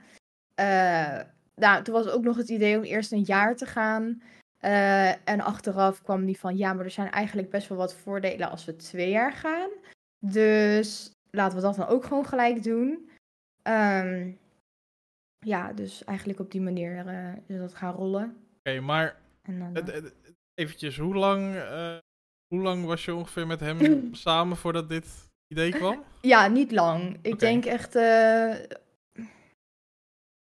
[1.55, 4.21] Nou, toen was ook nog het idee om eerst een jaar te gaan.
[4.57, 8.49] Eh, en achteraf kwam hij van, ja, maar er zijn eigenlijk best wel wat voordelen
[8.49, 9.69] als we twee jaar gaan.
[10.19, 13.09] Dus laten we dat dan ook gewoon gelijk doen.
[13.61, 14.31] Ehm,
[15.39, 18.37] ja, dus eigenlijk op die manier eh, is dat gaan rollen.
[18.59, 20.03] oké, maar En dan, eh,
[20.53, 21.55] eventjes, hoe lang,
[22.47, 23.79] hoe lang was je ongeveer met hem
[24.15, 26.03] samen voordat dit idee kwam?
[26.21, 27.19] ja, niet lang.
[27.21, 28.67] Ik denk echt een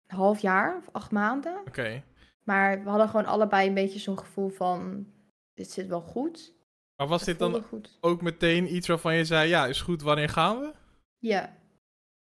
[0.07, 1.59] half jaar of acht maanden.
[1.68, 2.03] Oké.
[2.43, 5.07] Maar we hadden gewoon allebei een beetje zo'n gevoel van,
[5.53, 6.53] dit zit wel goed.
[6.95, 7.97] Maar was dit dan goed?
[8.01, 10.73] ook meteen iets waarvan je zei, ja, is goed, wanneer gaan we?
[11.17, 11.57] Ja,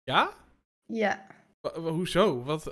[0.04, 0.30] Ja?
[0.86, 1.26] ja.
[1.76, 2.44] Hoezo?
[2.44, 2.64] Wat,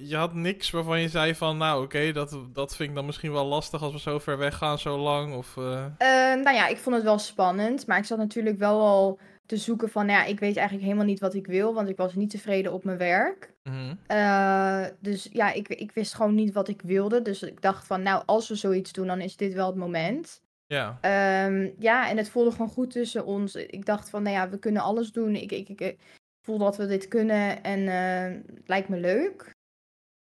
[0.00, 3.32] je had niks waarvan je zei van, nou oké, dat, dat vind ik dan misschien
[3.32, 5.34] wel lastig als we zo ver weg gaan, zo lang.
[5.34, 7.86] Of, eh, Eh, nou ja, ik vond het wel spannend.
[7.86, 11.06] Maar ik zat natuurlijk wel al te zoeken van, nou ja, ik weet eigenlijk helemaal
[11.06, 11.74] niet wat ik wil.
[11.74, 13.52] Want ik was niet tevreden op mijn werk.
[13.62, 13.94] mhm.
[14.06, 17.22] Eh, dus ja, ik, ik wist gewoon niet wat ik wilde.
[17.22, 20.42] Dus ik dacht van, nou, als we zoiets doen, dan is dit wel het moment.
[20.66, 20.98] Ja.
[21.00, 23.54] Ehm, ja, en het voelde gewoon goed tussen ons.
[23.54, 25.34] Ik dacht van, nou ja, we kunnen alles doen.
[25.34, 25.98] Ik, ik, ik
[26.42, 29.50] voel dat we dit kunnen en eh, het lijkt me leuk.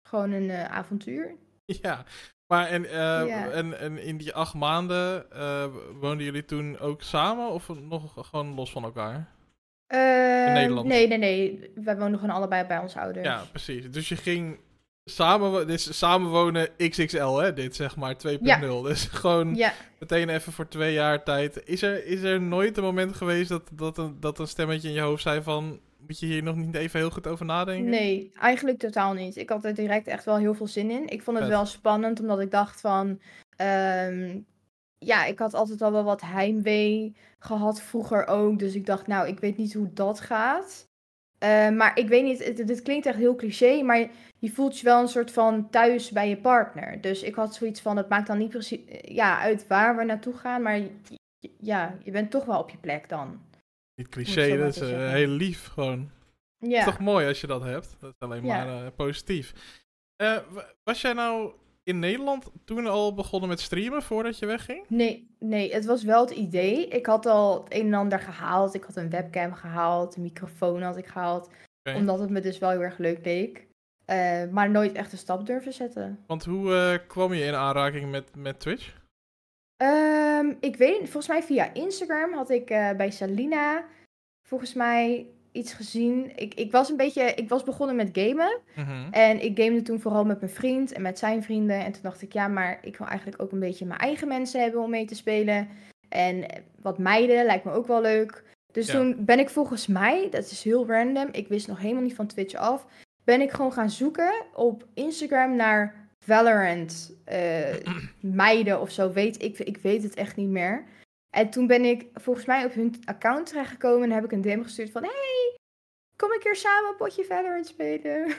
[0.09, 1.35] Gewoon een eh, avontuur.
[1.65, 2.05] Ja,
[2.53, 2.93] maar en, eh,
[3.27, 3.51] Ja.
[3.51, 5.65] en, en in die acht maanden eh,
[6.01, 9.29] woonden jullie toen ook samen of nog gewoon los van elkaar?
[9.87, 10.87] Ehm, Nederland?
[10.89, 11.71] Nee, nee, nee.
[11.75, 13.27] Wij woonden gewoon allebei bij onze ouders.
[13.27, 13.91] Ja, precies.
[13.91, 14.59] Dus je ging
[15.05, 17.53] samen, dit is samenwonen XXL, hè?
[17.53, 18.83] Dit zeg maar 2.0.
[18.83, 19.73] Dus gewoon Ja.
[19.99, 21.63] meteen even voor twee jaar tijd.
[21.65, 24.95] Is er, is er nooit een moment geweest dat, dat, een, dat een stemmetje in
[24.95, 25.81] je hoofd zei van...
[26.13, 27.91] Moet je hier nog niet even heel goed over nadenken?
[27.91, 29.37] Nee, eigenlijk totaal niet.
[29.37, 31.09] Ik had er direct echt wel heel veel zin in.
[31.09, 31.57] Ik vond het Vet.
[31.57, 33.21] wel spannend, omdat ik dacht van...
[33.57, 34.39] ehm,
[34.99, 38.59] ja, ik had altijd al wel wat heimwee gehad vroeger ook.
[38.59, 40.89] Dus ik dacht, nou, ik weet niet hoe dat gaat.
[41.39, 44.09] Eh, maar ik weet niet, het- dit klinkt echt heel cliché, maar
[44.39, 47.01] je voelt je wel een soort van thuis bij je partner.
[47.01, 50.35] Dus ik had zoiets van, het maakt dan niet precies ja, uit waar we naartoe
[50.35, 50.81] gaan, maar
[51.59, 53.41] ja, je bent toch wel op je plek dan.
[54.03, 56.11] Niet cliché, dat is eh, heel lief gewoon.
[56.59, 56.79] Het Ja.
[56.79, 57.97] is toch mooi als je dat hebt?
[58.01, 58.65] Dat is alleen Ja.
[58.65, 59.53] maar eh, positief.
[60.17, 64.85] Eh, wa- was jij nou in Nederland toen al begonnen met streamen voordat je wegging?
[64.89, 66.89] Nee, nee, het was wel het idee.
[66.89, 68.75] Ik had al het een en ander gehaald.
[68.75, 71.51] Ik had een webcam gehaald, een microfoon had ik gehaald.
[71.97, 73.67] Omdat het me dus wel heel erg leuk leek.
[74.51, 76.19] Maar nooit echt een stap durven zetten.
[76.27, 78.93] Want hoe kwam je in aanraking met, met Twitch?
[79.77, 83.85] Ehm, ik weet niet, volgens mij via Instagram had ik eh, bij Salina
[84.49, 86.33] volgens mij iets gezien.
[86.37, 88.61] Ik, ik was een beetje, ik was begonnen met gamen.
[88.77, 89.13] Mhm.
[89.13, 91.85] En ik gamede toen vooral met mijn vriend en met zijn vrienden.
[91.85, 94.61] En toen dacht ik, ja, maar ik wil eigenlijk ook een beetje mijn eigen mensen
[94.61, 95.69] hebben om mee te spelen.
[96.09, 98.45] En eh, wat meiden lijkt me ook wel leuk.
[98.73, 98.93] Dus Ja.
[98.93, 102.27] toen ben ik volgens mij, dat is heel random, ik wist nog helemaal niet van
[102.27, 102.87] Twitch af,
[103.25, 107.77] ben ik gewoon gaan zoeken op Instagram naar Valorant eh,
[108.21, 109.13] meiden of zo.
[109.13, 110.85] Weet, ik, ik weet het echt niet meer.
[111.31, 114.63] En toen ben ik volgens mij op hun account terechtgekomen en heb ik een DM
[114.63, 115.59] gestuurd van, hey,
[116.17, 118.35] kom een keer samen een potje Valorant spelen.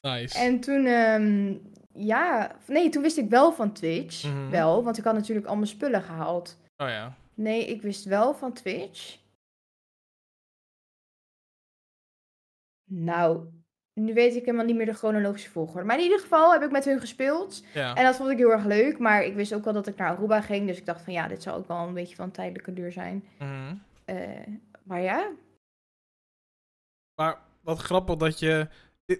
[0.00, 0.38] Nice.
[0.38, 1.54] En toen, ehm,
[1.92, 4.24] ja, nee, toen wist ik wel van Twitch.
[4.24, 4.50] Mhm.
[4.50, 6.58] Wel, want ik had natuurlijk al mijn spullen gehaald.
[6.76, 7.16] Oh ja.
[7.34, 9.18] Nee, ik wist wel van Twitch.
[12.84, 13.46] Nou,
[14.00, 15.86] nu weet ik helemaal niet meer de chronologische volgorde.
[15.86, 17.64] Maar in ieder geval heb ik met hun gespeeld.
[17.74, 17.94] ja.
[17.94, 18.98] En dat vond ik heel erg leuk.
[18.98, 20.66] Maar ik wist ook wel dat ik naar Aruba ging.
[20.66, 23.24] Dus ik dacht van ja, dit zou ook wel een beetje van tijdelijke duur zijn.
[23.38, 23.74] Mhm.
[24.04, 24.16] Eh,
[24.82, 25.30] maar ja,
[27.14, 28.68] Maar wat grappig dat je.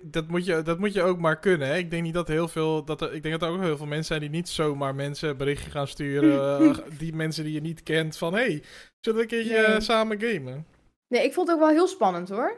[0.02, 1.68] Dat moet je, dat moet je ook maar kunnen.
[1.68, 1.76] Hè?
[1.76, 2.84] Ik denk niet dat heel veel.
[2.84, 5.36] Dat er, ik denk dat er ook heel veel mensen zijn die niet zomaar mensen
[5.36, 6.60] berichtje gaan sturen.
[6.76, 8.18] eh, die mensen die je niet kent.
[8.18, 8.62] Van hey,
[9.00, 9.64] zullen we een keertje Nee.
[9.64, 10.66] eh, samen gamen?
[11.08, 12.56] Nee, ik vond het ook wel heel spannend hoor.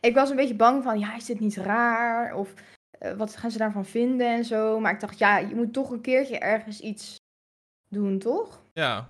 [0.00, 2.34] Ik was een beetje bang van, ja, is dit niet raar?
[2.34, 2.54] Of
[2.90, 4.80] eh, wat gaan ze daarvan vinden en zo.
[4.80, 7.20] Maar ik dacht, ja, je moet toch een keertje ergens iets
[7.88, 8.62] doen, toch?
[8.72, 9.08] Ja.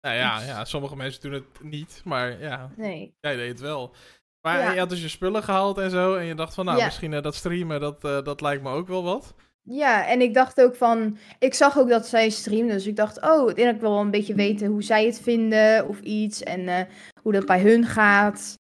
[0.00, 2.00] Nou ja, ja, sommige mensen doen het niet.
[2.04, 3.14] Maar ja, Nee.
[3.20, 3.94] jij deed het wel.
[4.40, 4.72] Maar Ja.
[4.72, 6.14] je had dus je spullen gehaald en zo.
[6.14, 6.84] En je dacht van nou, Ja.
[6.84, 9.34] misschien eh, dat streamen, dat, eh, dat lijkt me ook wel wat.
[9.62, 12.72] Ja, en ik dacht ook van, ik zag ook dat zij streamde.
[12.72, 16.00] Dus ik dacht, oh, ik ik wel een beetje weten hoe zij het vinden of
[16.00, 16.42] iets.
[16.42, 16.88] En
[17.22, 18.58] hoe dat bij hun gaat.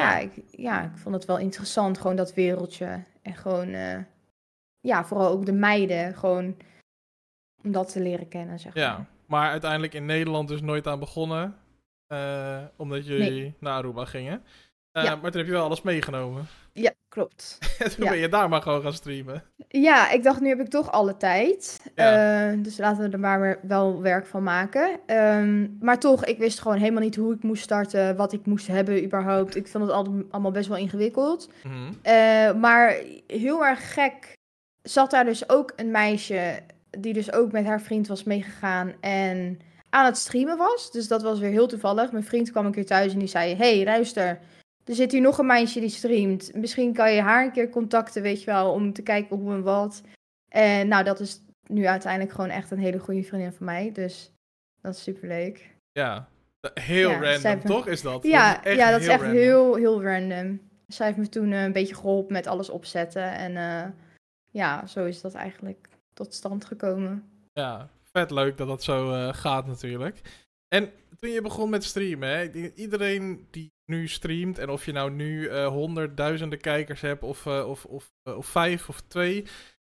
[0.00, 3.02] Ja ik, ja, ik vond het wel interessant, gewoon dat wereldje.
[3.22, 3.98] En gewoon, eh,
[4.80, 6.14] ja, vooral ook de meiden.
[6.14, 6.56] Gewoon
[7.64, 8.82] om dat te leren kennen, zeg maar.
[8.82, 9.06] Ja.
[9.26, 11.56] Maar uiteindelijk in Nederland dus nooit aan begonnen.
[12.06, 14.42] eh, omdat jullie naar Aruba gingen.
[14.92, 15.14] Eh, Ja.
[15.16, 16.46] Maar toen heb je wel alles meegenomen.
[17.16, 17.58] Klopt.
[17.78, 18.10] En toen Ja.
[18.10, 19.42] ben je daar maar gewoon gaan streamen.
[19.68, 21.80] Ja, ik dacht, nu heb ik toch alle tijd.
[21.94, 22.50] Ja.
[22.50, 24.98] Eh, dus laten we er maar wel werk van maken.
[25.06, 28.66] Ehm, maar toch, ik wist gewoon helemaal niet hoe ik moest starten, wat ik moest
[28.66, 29.56] hebben überhaupt.
[29.56, 31.50] Ik vond het al- allemaal best wel ingewikkeld.
[31.62, 31.74] Mhm.
[32.02, 32.96] Eh, maar
[33.26, 34.32] heel erg gek
[34.82, 36.58] zat daar dus ook een meisje
[36.98, 39.58] die dus ook met haar vriend was meegegaan en
[39.90, 40.90] aan het streamen was.
[40.90, 42.12] Dus dat was weer heel toevallig.
[42.12, 44.38] Mijn vriend kwam een keer thuis en die zei, hey, luister,
[44.86, 46.54] er zit hier nog een meisje die streamt.
[46.54, 49.62] Misschien kan je haar een keer contacten, weet je wel, om te kijken hoe en
[49.62, 50.02] wat.
[50.48, 53.92] En nou, dat is nu uiteindelijk gewoon echt een hele goede vriendin van mij.
[53.92, 54.32] Dus
[54.80, 55.74] dat is superleuk.
[55.92, 56.28] Ja.
[56.74, 57.86] Heel Ja, random, heeft toch?
[57.86, 58.22] Is dat?
[58.22, 59.38] Ja, dat is echt ja, dat is echt random.
[59.38, 60.60] heel, heel random.
[60.86, 63.32] Zij heeft me toen eh, een beetje geholpen met alles opzetten.
[63.32, 63.90] En eh,
[64.50, 67.30] ja, zo is dat eigenlijk tot stand gekomen.
[67.52, 70.20] Ja, vet leuk dat dat zo eh, gaat natuurlijk.
[70.68, 75.10] En toen je begon met streamen, hè, iedereen die nu streamt, en of je nou
[75.10, 79.44] nu eh, honderdduizenden kijkers hebt, of, eh, of, of, eh, of vijf of twee,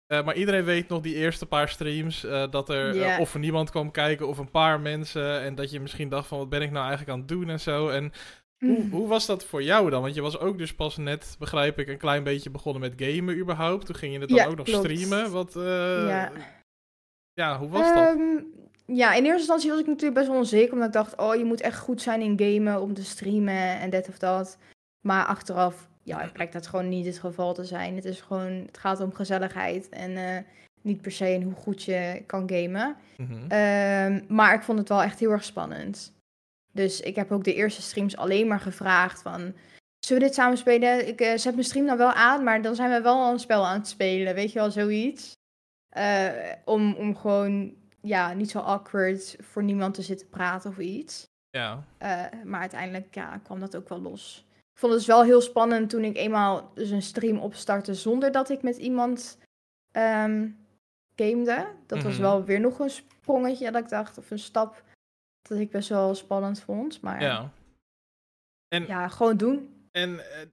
[0.08, 4.28] maar iedereen weet nog die eerste paar streams, dat er of er niemand kwam kijken,
[4.28, 7.12] of een paar mensen, en dat je misschien dacht van, wat ben ik nou eigenlijk
[7.12, 7.90] aan het doen en zo.
[7.90, 8.12] En
[8.66, 10.02] hoe, hoe was dat voor jou dan?
[10.02, 13.38] Want je was ook dus pas net, begrijp ik, een klein beetje begonnen met gamen
[13.38, 13.86] überhaupt.
[13.86, 14.86] Toen ging je het dan Ja, ook nog klopt.
[14.86, 15.32] streamen.
[15.32, 16.32] Wat, Ja.
[17.34, 18.18] ja, hoe was dat?
[18.94, 20.74] Ja, in eerste instantie was ik natuurlijk best wel onzeker.
[20.74, 23.90] Omdat ik dacht, oh, je moet echt goed zijn in gamen om te streamen en
[23.90, 24.58] dit of dat.
[25.02, 27.96] Maar achteraf, ja, blijkt dat gewoon niet het geval te zijn.
[27.96, 30.44] Het is gewoon, het gaat om gezelligheid en eh,
[30.82, 32.96] niet per se in hoe goed je kan gamen.
[33.18, 33.48] Mhm.
[33.48, 36.14] Ehm, maar ik vond het wel echt heel erg spannend.
[36.72, 39.54] Dus ik heb ook de eerste streams alleen maar gevraagd van...
[40.00, 41.08] Zullen we dit samen spelen?
[41.08, 43.40] Ik eh, zet mijn stream nou wel aan, maar dan zijn we wel al een
[43.40, 44.36] spel aan het spelen.
[44.36, 45.32] Weet je wel, zoiets.
[45.90, 46.28] Eh,
[46.66, 51.26] om, om gewoon, ja, niet zo awkward voor niemand te zitten praten of iets.
[51.50, 51.84] Ja.
[51.98, 54.46] Eh, maar uiteindelijk ja, kwam dat ook wel los.
[54.56, 58.32] Ik vond het dus wel heel spannend toen ik eenmaal dus een stream opstartte zonder
[58.32, 59.38] dat ik met iemand
[59.92, 60.50] ehm
[61.16, 61.68] gamede.
[61.88, 62.22] Dat was Mhm.
[62.22, 64.84] wel weer nog een sprongetje dat ik dacht, of een stap
[65.42, 67.02] dat ik best wel spannend vond.
[67.02, 67.52] Maar ja,
[68.70, 69.08] Ja.
[69.08, 69.88] gewoon doen.
[69.92, 70.48] En eh,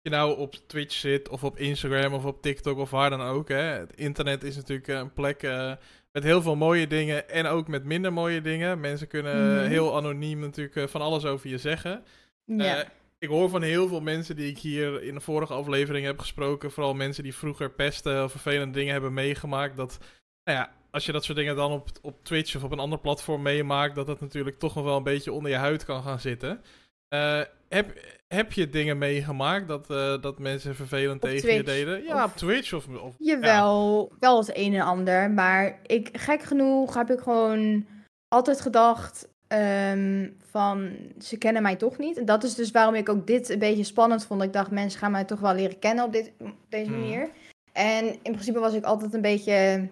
[0.00, 3.48] je nou op Twitch zit, of op Instagram, of op TikTok, of waar dan ook.
[3.48, 3.54] Hè?
[3.62, 5.72] Het internet is natuurlijk een plek eh,
[6.16, 8.80] met heel veel mooie dingen en ook met minder mooie dingen.
[8.80, 9.66] Mensen kunnen Mhm.
[9.68, 12.04] heel anoniem natuurlijk eh, van alles over je zeggen.
[12.44, 12.88] Ja, Eh,
[13.18, 16.70] ik hoor van heel veel mensen die ik hier in de vorige aflevering heb gesproken,
[16.70, 19.98] vooral mensen die vroeger pesten of vervelende dingen hebben meegemaakt, dat,
[20.44, 22.98] nou ja, als je dat soort dingen dan op, op Twitch of op een ander
[22.98, 26.20] platform meemaakt, dat dat natuurlijk toch nog wel een beetje onder je huid kan gaan
[26.20, 26.60] zitten.
[27.08, 27.98] Eh, heb,
[28.34, 32.02] heb je dingen meegemaakt dat, eh, dat mensen vervelend Op tegen je deden?
[32.04, 32.88] Ja, of- op Twitch of...
[32.88, 35.30] of Jawel, wel het een en ander.
[35.30, 37.86] Maar ik, gek genoeg heb ik gewoon
[38.28, 42.16] altijd gedacht ehm, van ze kennen mij toch niet.
[42.16, 44.42] En dat is dus waarom ik ook dit een beetje spannend vond.
[44.42, 47.00] Ik dacht mensen gaan mij toch wel leren kennen op, dit, op deze Mhm.
[47.00, 47.30] manier.
[47.72, 49.88] En in principe was ik altijd een beetje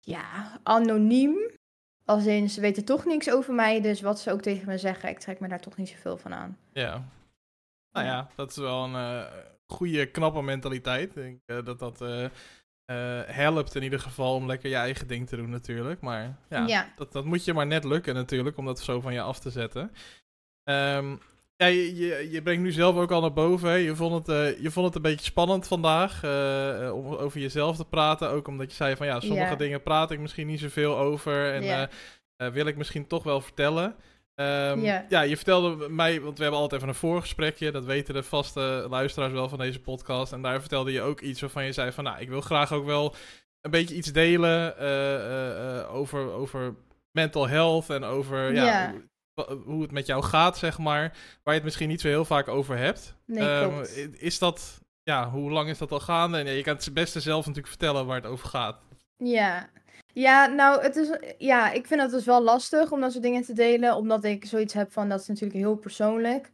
[0.00, 1.36] ja, anoniem.
[2.10, 3.80] Als in ze weten toch niks over mij.
[3.80, 6.34] Dus wat ze ook tegen me zeggen, ik trek me daar toch niet zoveel van
[6.34, 6.58] aan.
[6.72, 7.04] Ja.
[7.92, 9.32] Nou ja, dat is wel een eh,
[9.66, 11.16] goede, knappe mentaliteit.
[11.16, 15.28] Ik denk eh, dat dat eh, helpt in ieder geval om lekker je eigen ding
[15.28, 16.00] te doen natuurlijk.
[16.00, 16.92] Maar ja, Ja.
[16.96, 19.50] Dat, dat moet je maar net lukken natuurlijk, om dat zo van je af te
[19.50, 19.92] zetten.
[20.64, 21.16] Ehm,
[21.60, 23.68] ja, je, je, je brengt nu zelf ook al naar boven.
[23.68, 23.74] hè.
[23.74, 27.76] Je, vond het, eh, je vond het een beetje spannend vandaag eh, om over jezelf
[27.76, 28.30] te praten.
[28.30, 29.56] Ook omdat je zei van ja, sommige Ja.
[29.56, 31.52] dingen praat ik misschien niet zoveel over.
[31.54, 31.88] En Ja.
[32.36, 33.94] eh, wil ik misschien toch wel vertellen.
[34.34, 35.20] Ehm, Ja.
[35.22, 37.70] je vertelde mij, want we hebben altijd even een voorgesprekje.
[37.70, 40.32] Dat weten de vaste luisteraars wel van deze podcast.
[40.32, 42.86] En daar vertelde je ook iets waarvan je zei van nou, ik wil graag ook
[42.86, 43.14] wel
[43.60, 44.78] een beetje iets delen
[45.88, 46.74] over, over
[47.12, 48.94] mental health en over ja.
[49.64, 51.00] Hoe het met jou gaat, zeg maar.
[51.42, 53.14] Waar je het misschien niet zo heel vaak over hebt.
[53.24, 53.84] Nee, Ehm,
[54.18, 56.38] is dat, ja, hoe lang is dat al gaande?
[56.38, 58.78] En je kan het beste zelf natuurlijk vertellen waar het over gaat.
[59.16, 59.68] Ja.
[60.12, 63.42] Ja, nou, het is, ja, ik vind het dus wel lastig om dat soort dingen
[63.42, 66.50] te delen, omdat ik zoiets heb van, dat is natuurlijk heel persoonlijk.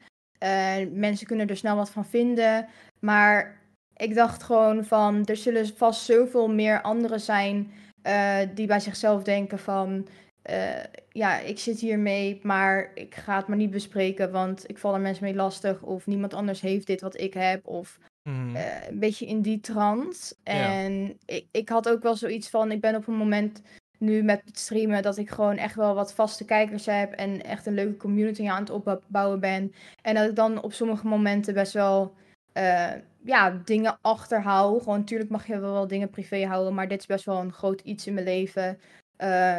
[0.93, 2.68] Mensen kunnen er snel wat van vinden,
[3.01, 3.61] maar
[3.97, 7.72] ik dacht gewoon van, er zullen vast zoveel meer anderen zijn
[8.03, 10.09] eh, die bij zichzelf denken van,
[10.43, 10.82] eh,
[11.16, 15.00] ja, ik zit hiermee, maar ik ga het maar niet bespreken, want ik val er
[15.00, 17.98] mensen mee lastig, of niemand anders heeft dit wat ik heb, of
[18.28, 18.56] Mhm.
[18.56, 20.38] eh, een beetje in die trant.
[20.44, 20.52] Ja.
[20.82, 23.62] En ik, ik had ook wel zoiets van, ik ben op een moment
[23.98, 27.66] nu met het streamen dat ik gewoon echt wel wat vaste kijkers heb en echt
[27.66, 29.72] een leuke community aan het opbouwen ben.
[30.02, 32.14] En dat ik dan op sommige momenten best wel
[32.52, 32.92] eh,
[33.24, 34.82] ja, dingen achterhoud.
[34.82, 37.52] Gewoon natuurlijk mag je wel, wel dingen privé houden, maar dit is best wel een
[37.52, 38.78] groot iets in mijn leven.
[39.16, 39.58] Eh,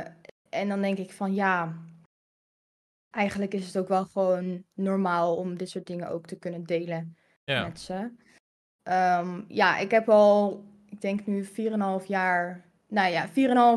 [0.49, 1.73] en dan denk ik van ja,
[3.09, 7.17] eigenlijk is het ook wel gewoon normaal om dit soort dingen ook te kunnen delen
[7.43, 7.63] ja.
[7.63, 8.11] met ze.
[8.83, 13.27] Ehm, ja, ik heb al, ik denk nu 4,5 jaar, nou ja,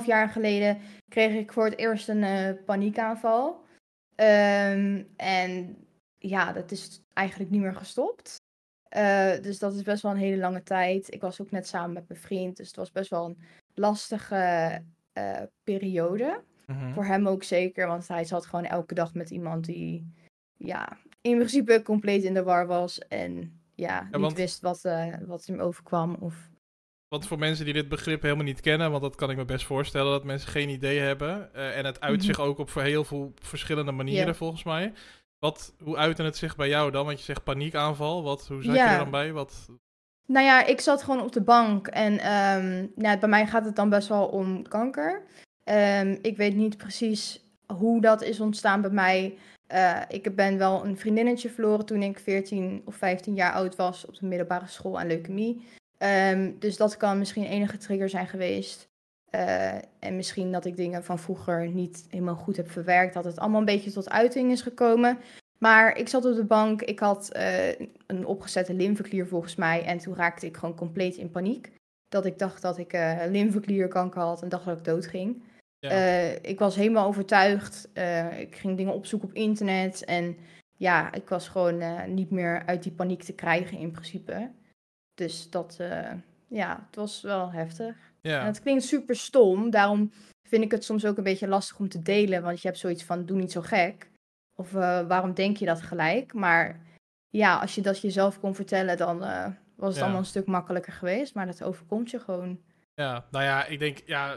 [0.00, 3.64] 4,5 jaar geleden kreeg ik voor het eerst een eh, paniekaanval.
[4.14, 5.76] Ehm, en
[6.18, 8.36] ja, dat is eigenlijk niet meer gestopt.
[8.88, 11.14] Eh, dus dat is best wel een hele lange tijd.
[11.14, 13.38] Ik was ook net samen met mijn vriend, dus het was best wel een
[13.74, 16.42] lastige eh, periode.
[16.70, 16.92] Mhm.
[16.92, 20.12] Voor hem ook zeker, want hij zat gewoon elke dag met iemand die,
[20.56, 22.98] ja, in principe compleet in de war was.
[22.98, 26.14] En ja, niet want- wist wat, eh, wat hem overkwam.
[26.20, 26.48] Of...
[27.08, 29.66] Want voor mensen die dit begrip helemaal niet kennen, want dat kan ik me best
[29.66, 31.54] voorstellen dat mensen geen idee hebben.
[31.54, 32.24] eh, en het uit Mhm.
[32.26, 34.92] zich ook op voor heel veel verschillende manieren, volgens mij.
[35.38, 37.06] Wat, hoe uitte het zich bij jou dan?
[37.06, 38.22] Want je zegt paniekaanval.
[38.22, 39.32] Wat, hoe zat je er dan bij?
[39.32, 39.68] Wat,
[40.26, 43.76] Nou ja, ik zat gewoon op de bank en ehm, nou, bij mij gaat het
[43.76, 45.22] dan best wel om kanker.
[45.70, 49.38] Ehm, ik weet niet precies hoe dat is ontstaan bij mij.
[49.66, 54.06] Eh, ik ben wel een vriendinnetje verloren toen ik 14 of 15 jaar oud was
[54.06, 55.64] op de middelbare school aan leukemie.
[55.98, 58.88] Ehm, dus dat kan misschien enige trigger zijn geweest.
[59.30, 63.14] Eh, en misschien dat ik dingen van vroeger niet helemaal goed heb verwerkt.
[63.14, 65.18] Dat het allemaal een beetje tot uiting is gekomen.
[65.58, 67.68] Maar ik zat op de bank, ik had eh,
[68.06, 69.84] een opgezette lymfeklier volgens mij.
[69.84, 71.72] En toen raakte ik gewoon compleet in paniek.
[72.08, 75.42] Dat ik dacht dat ik eh lymfeklierkanker had en dacht dat ik dood ging.
[75.80, 75.90] Ja.
[75.90, 77.88] Eh, ik was helemaal overtuigd.
[77.92, 80.04] Eh, ik ging dingen opzoeken op internet.
[80.04, 80.36] En
[80.76, 84.50] ja, ik was gewoon eh, niet meer uit die paniek te krijgen in principe.
[85.14, 85.76] Dus dat,
[86.48, 87.96] ja, het was wel heftig.
[88.20, 88.44] En ja.
[88.44, 89.70] het klinkt super stom.
[89.70, 90.12] Daarom
[90.48, 92.42] vind ik het soms ook een beetje lastig om te delen.
[92.42, 94.10] Want je hebt zoiets van, doe niet zo gek.
[94.54, 96.32] Of waarom denk je dat gelijk?
[96.32, 96.80] Maar
[97.28, 100.02] ja, als je dat jezelf kon vertellen, dan was het Ja.
[100.02, 101.34] allemaal een stuk makkelijker geweest.
[101.34, 102.60] Maar dat overkomt je gewoon.
[102.94, 104.36] Ja, nou ja, ik denk, ja,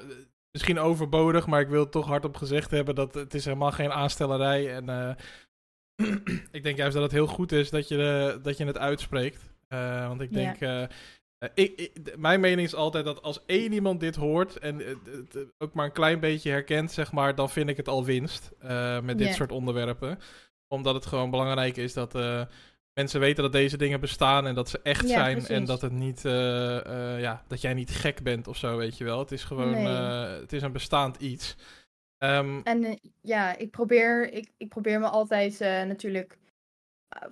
[0.54, 3.92] misschien overbodig, maar ik wil het toch hardop gezegd hebben dat het is helemaal geen
[3.92, 4.76] aanstellerij.
[4.76, 5.16] En eh,
[6.52, 9.52] ik denk juist dat het heel goed is dat je, eh, dat je het uitspreekt.
[9.68, 10.90] Eh, want ik denk,
[11.54, 15.86] ik, mijn mening is altijd dat als één iemand dit hoort en het, ook maar
[15.86, 18.52] een klein beetje herkent, zeg maar, dan vind ik het al winst
[19.04, 20.20] met dit soort onderwerpen.
[20.68, 22.14] Omdat het gewoon belangrijk is dat
[22.94, 25.46] mensen weten dat deze dingen bestaan en dat ze echt Ja, zijn.
[25.48, 26.86] En dat het niet, eh,
[27.16, 29.20] eh, ja, dat jij niet gek bent of zo, weet je wel.
[29.20, 29.86] Het is gewoon, Nee.
[29.88, 31.56] eh, het is een bestaand iets.
[32.18, 36.38] Ehm, En ja, ik probeer, ik, ik probeer me altijd natuurlijk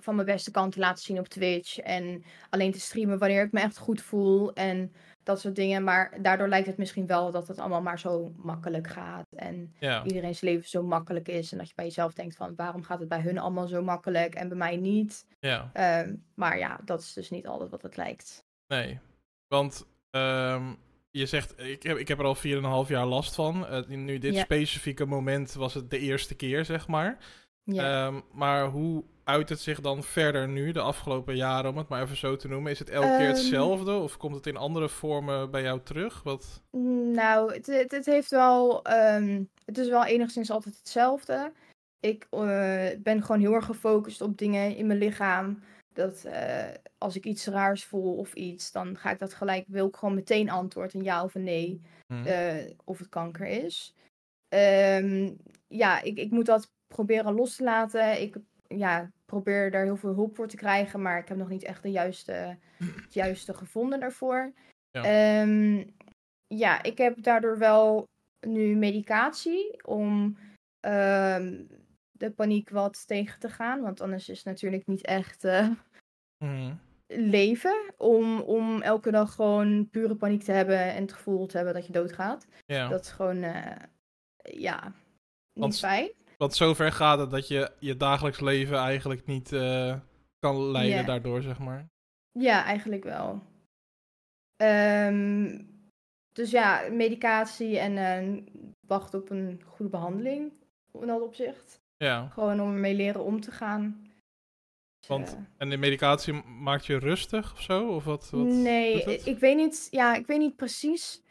[0.00, 1.78] van mijn beste kant te laten zien op Twitch.
[1.78, 4.52] En alleen te streamen wanneer ik me echt goed voel.
[4.52, 4.92] En
[5.22, 5.84] dat soort dingen.
[5.84, 9.26] Maar daardoor lijkt het misschien wel dat het allemaal maar zo makkelijk gaat.
[9.36, 11.52] En ja, iedereen's leven zo makkelijk is.
[11.52, 14.34] En dat je bij jezelf denkt van waarom gaat het bij hun allemaal zo makkelijk
[14.34, 15.26] en bij mij niet.
[15.40, 18.44] ja, Ehm, maar ja, dat is dus niet altijd wat het lijkt.
[18.66, 18.98] nee.
[19.48, 20.74] Want ehm,
[21.10, 22.34] je zegt, ik heb, ik heb er al
[22.84, 23.66] 4,5 jaar last van.
[23.66, 24.40] Eh, nu dit Ja.
[24.40, 27.18] specifieke moment was het de eerste keer, zeg maar.
[27.64, 28.06] Ja.
[28.06, 32.02] Ehm, maar hoe uit het zich dan verder nu, de afgelopen jaren, om het maar
[32.02, 32.70] even zo te noemen?
[32.72, 33.28] Is het elke keer Ehm.
[33.28, 36.22] hetzelfde of komt het in andere vormen bij jou terug?
[36.22, 36.62] Wat?
[37.12, 38.84] Nou, het, het, het heeft wel.
[38.84, 41.52] ehm, het is wel enigszins altijd hetzelfde.
[42.00, 45.62] Ik eh, ben gewoon heel erg gefocust op dingen in mijn lichaam.
[45.92, 46.68] Dat eh,
[46.98, 49.64] als ik iets raars voel of iets, dan ga ik dat gelijk.
[49.68, 51.80] Wil ik gewoon meteen antwoord, een ja of een nee.
[52.06, 53.94] Hm, eh, of het kanker is.
[54.48, 55.30] Ehm,
[55.68, 58.20] ja, ik, ik moet dat proberen los te laten.
[58.22, 58.36] Ik
[58.78, 61.82] ja, probeer daar heel veel hulp voor te krijgen, maar ik heb nog niet echt
[61.82, 62.56] de juiste,
[63.02, 64.52] het juiste gevonden daarvoor.
[64.90, 65.02] Ja.
[65.04, 65.84] Ehm,
[66.46, 68.04] ja, ik heb daardoor wel
[68.46, 70.36] nu medicatie om
[70.80, 71.64] ehm,
[72.10, 73.80] de paniek wat tegen te gaan.
[73.80, 75.68] Want anders is het natuurlijk niet echt eh,
[76.44, 76.74] hm,
[77.06, 81.74] leven om, om elke dag gewoon pure paniek te hebben en het gevoel te hebben
[81.74, 82.46] dat je doodgaat.
[82.66, 82.88] ja.
[82.88, 83.76] Dat is gewoon, eh,
[84.42, 84.94] ja, niet
[85.52, 86.10] Want- fijn.
[86.42, 89.98] Want zover gaat het dat je je dagelijks leven eigenlijk niet eh,
[90.38, 91.86] kan leiden daardoor, zeg maar.
[92.38, 93.42] Ja, eigenlijk wel.
[94.56, 95.60] Ehm,
[96.32, 98.42] dus ja, medicatie en eh,
[98.86, 100.52] wacht op een goede behandeling
[101.00, 101.80] in dat opzicht.
[101.96, 104.06] Ja, Gewoon om ermee leren om te gaan.
[104.98, 107.88] Dus, Want- eh, en de medicatie maakt je rustig of zo?
[107.88, 111.22] Of wat, wat nee, ik weet niet, ja, ik weet niet precies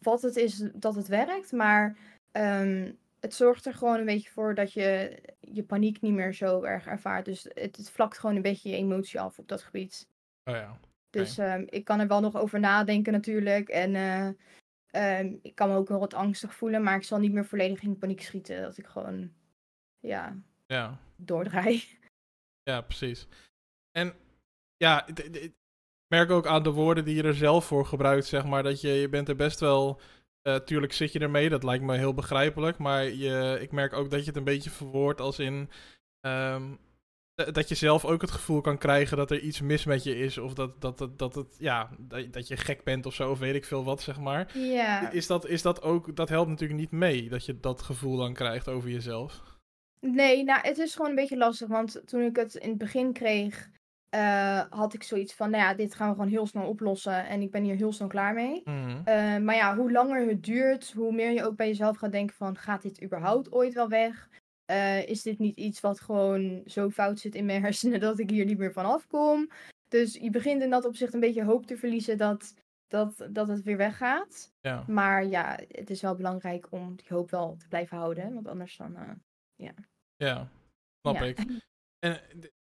[0.00, 1.96] wat het is dat het werkt, maar
[2.32, 6.62] ehm, het zorgt er gewoon een beetje voor dat je je paniek niet meer zo
[6.62, 7.24] erg ervaart.
[7.24, 10.08] Dus het, het vlakt gewoon een beetje je emotie af op dat gebied.
[10.44, 10.78] Oh ja.
[11.10, 13.68] Dus ehm, ik kan er wel nog over nadenken natuurlijk.
[13.68, 14.28] En eh,
[15.18, 17.82] ehm, ik kan me ook wel wat angstig voelen, maar ik zal niet meer volledig
[17.82, 18.62] in paniek schieten.
[18.62, 19.32] Dat ik gewoon,
[19.98, 20.98] ja, Ja.
[21.16, 21.82] doordraai.
[22.62, 23.28] Ja, precies.
[23.90, 24.14] En
[24.76, 25.52] ja, ik
[26.06, 28.88] merk ook aan de woorden die je er zelf voor gebruikt, zeg maar, dat je,
[28.88, 30.00] je bent er best wel,
[30.48, 34.10] eh tuurlijk zit je ermee, dat lijkt me heel begrijpelijk, maar je, ik merk ook
[34.10, 35.70] dat je het een beetje verwoordt als in,
[36.20, 36.62] ehm,
[37.34, 40.38] dat je zelf ook het gevoel kan krijgen dat er iets mis met je is,
[40.38, 43.38] of dat, dat, dat, dat, het, ja, dat, dat je gek bent of zo, of
[43.38, 44.58] weet ik veel wat, zeg maar.
[44.58, 45.10] Ja.
[45.10, 48.34] Is dat, is dat ook, dat helpt natuurlijk niet mee, dat je dat gevoel dan
[48.34, 49.42] krijgt over jezelf.
[50.00, 51.68] Nee, nou, het is gewoon een beetje lastig.
[51.68, 53.70] Want toen ik het in het begin kreeg,
[54.10, 57.26] eh, had ik zoiets van, nou ja, dit gaan we gewoon heel snel oplossen.
[57.26, 58.62] En ik ben hier heel snel klaar mee.
[58.64, 59.00] Mhm.
[59.04, 62.36] Eh, maar ja, hoe langer het duurt, hoe meer je ook bij jezelf gaat denken
[62.36, 64.28] van, gaat dit überhaupt ooit wel weg?
[64.64, 68.30] Eh, is dit niet iets wat gewoon zo fout zit in mijn hersenen dat ik
[68.30, 69.50] hier niet meer van afkom?
[69.88, 72.54] Dus je begint in dat opzicht een beetje hoop te verliezen dat,
[72.86, 74.52] dat, dat het weer weggaat.
[74.60, 74.84] Ja.
[74.86, 78.34] Maar ja, het is wel belangrijk om die hoop wel te blijven houden.
[78.34, 78.96] Want anders dan...
[78.96, 79.10] eh,
[80.16, 80.48] Ja,
[81.00, 81.22] snap ja.
[81.22, 81.38] ik.
[81.98, 82.20] En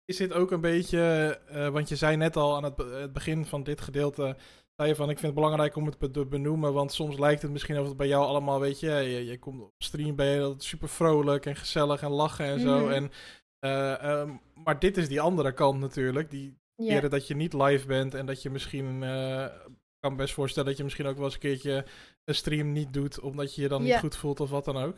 [0.10, 1.00] is dit ook een beetje,
[1.48, 4.36] eh, want je zei net al aan het, be- het begin van dit gedeelte,
[4.76, 7.52] zei je van ik vind het belangrijk om het te benoemen, want soms lijkt het
[7.52, 10.54] misschien of het bij jou allemaal, weet je, je, je komt op stream, ben je
[10.58, 12.80] super vrolijk en gezellig en lachen en zo.
[12.84, 12.92] Mhm.
[12.92, 13.12] En,
[13.60, 17.88] eh, ehm, maar dit is die andere kant natuurlijk, die keren dat je niet live
[17.88, 21.34] bent en dat je misschien, ik kan best voorstellen dat je misschien ook wel eens
[21.34, 21.86] een keertje
[22.24, 24.96] een stream niet doet, omdat je je dan niet goed voelt of wat dan ook.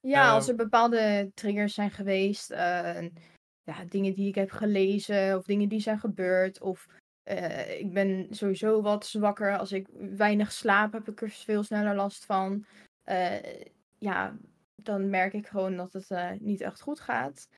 [0.00, 2.50] Ja, als Ehm, er bepaalde triggers zijn geweest,
[3.64, 6.86] ja, dingen die ik heb gelezen of dingen die zijn gebeurd, of
[7.22, 9.58] eh, ik ben sowieso wat zwakker.
[9.58, 9.86] Als ik
[10.16, 12.66] weinig slaap, heb ik er veel sneller last van.
[13.02, 13.64] eh,
[13.98, 14.36] ja,
[14.74, 17.48] dan merk ik gewoon dat het eh, niet echt goed gaat.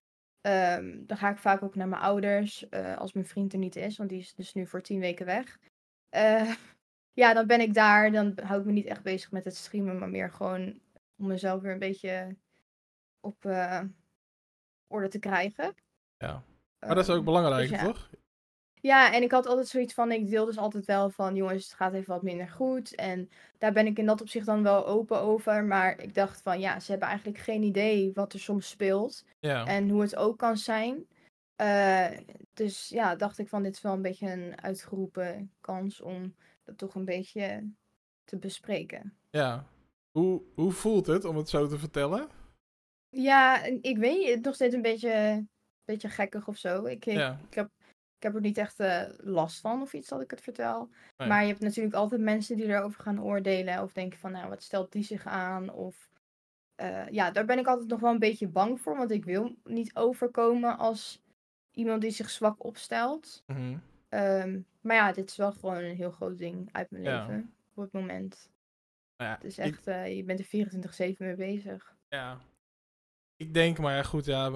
[0.40, 3.96] Ehm, dan ga ik vaak ook naar mijn ouders als mijn vriend er niet is,
[3.96, 5.58] want die is dus nu voor tien weken weg.
[7.16, 8.12] Ja, dan ben ik daar.
[8.12, 10.80] Dan hou ik me niet echt bezig met het streamen, maar meer gewoon
[11.16, 12.36] om mezelf weer een beetje
[13.20, 13.44] op
[14.86, 15.74] orde te krijgen.
[16.26, 16.42] Ja.
[16.86, 17.84] Maar dat is ook Ehm, belangrijk, dus ja.
[17.86, 18.10] toch?
[18.80, 21.74] Ja, en ik had altijd zoiets van, ik deel dus altijd wel van, jongens, het
[21.74, 22.94] gaat even wat minder goed.
[22.94, 25.64] En daar ben ik in dat opzicht dan wel open over.
[25.64, 29.24] Maar ik dacht van, ja, ze hebben eigenlijk geen idee wat er soms speelt.
[29.40, 29.66] Ja.
[29.66, 31.06] En hoe het ook kan zijn.
[31.56, 32.10] Eh,
[32.54, 36.78] dus ja, dacht ik van, dit is wel een beetje een uitgeroepen kans om dat
[36.78, 37.70] toch een beetje
[38.24, 39.16] te bespreken.
[39.30, 39.66] ja.
[40.18, 42.28] Hoe, hoe voelt het om het zo te vertellen?
[43.08, 45.44] Ja, en ik weet het nog steeds een beetje,
[45.84, 46.84] beetje gekkig of zo.
[46.84, 47.38] Ik, ik, Ja.
[47.48, 47.70] ik, heb,
[48.16, 50.90] ik heb er niet echt eh, last van of iets dat ik het vertel.
[51.16, 51.28] Nee.
[51.28, 53.82] Maar je hebt natuurlijk altijd mensen die erover gaan oordelen.
[53.82, 55.70] Of denken van, nou, wat stelt die zich aan?
[55.70, 56.08] Of
[56.74, 58.96] eh, ja, daar ben ik altijd nog wel een beetje bang voor.
[58.96, 61.22] Want ik wil niet overkomen als
[61.70, 63.42] iemand die zich zwak opstelt.
[63.46, 63.76] Mhm.
[64.08, 67.26] Ehm, maar ja, dit is wel gewoon een heel groot ding uit mijn Ja.
[67.26, 68.50] leven op het moment.
[69.16, 71.96] Nou ja, Het is ik- echt, eh, je bent er 24-7 mee bezig.
[72.08, 72.38] Ja.
[73.36, 74.50] Ik denk, maar ja, goed, ja,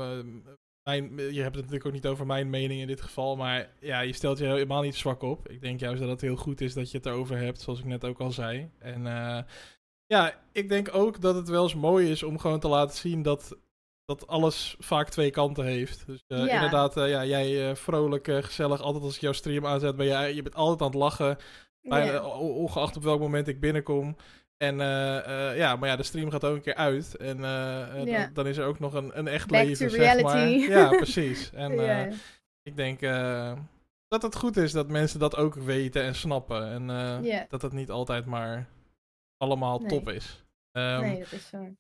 [0.89, 4.01] mijn, je hebt het natuurlijk ook niet over mijn mening in dit geval, maar ja,
[4.01, 5.49] je stelt je helemaal niet zwak op.
[5.49, 7.84] Ik denk juist dat het heel goed is dat je het erover hebt, zoals ik
[7.84, 8.70] net ook al zei.
[8.78, 9.43] En eh,
[10.07, 13.22] ja, ik denk ook dat het wel eens mooi is om gewoon te laten zien
[13.22, 13.57] dat,
[14.05, 16.07] dat alles vaak twee kanten heeft.
[16.07, 16.53] Dus eh, Ja.
[16.55, 20.07] inderdaad, eh, ja, jij eh, vrolijk, eh, gezellig, altijd als ik jouw stream aanzet, ben
[20.07, 21.36] jij, je bent altijd aan het lachen.
[21.80, 22.22] Ja.
[22.39, 24.16] ongeacht op welk moment ik binnenkom.
[24.59, 27.17] En eh, eh, ja, maar ja, de stream gaat ook een keer uit.
[27.17, 30.23] En eh, eh, dan, dan is er ook nog een, een echt Back leven, zeg
[30.23, 30.49] maar.
[30.77, 31.51] Ja, precies.
[31.53, 32.13] En eh,
[32.63, 33.53] ik denk eh,
[34.09, 36.69] dat het goed is dat mensen dat ook weten en snappen.
[36.71, 37.47] En eh, Ja.
[37.49, 38.67] dat het niet altijd maar
[39.37, 39.89] allemaal Nee.
[39.89, 40.45] top is.
[40.73, 41.75] Ehm, nee, dat is zo.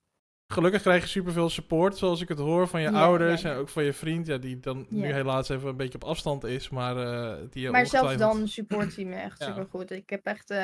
[0.52, 3.54] Gelukkig krijg je superveel support, zoals ik het hoor, van je Ja, ouders ja, ja.
[3.54, 4.26] en ook van je vriend.
[4.26, 7.86] Ja, die dan nu helaas even een beetje op afstand is, maar eh, die Maar
[7.86, 9.46] zelfs dan support hij me echt Ja.
[9.46, 9.90] super goed.
[9.90, 10.54] Ik heb echt,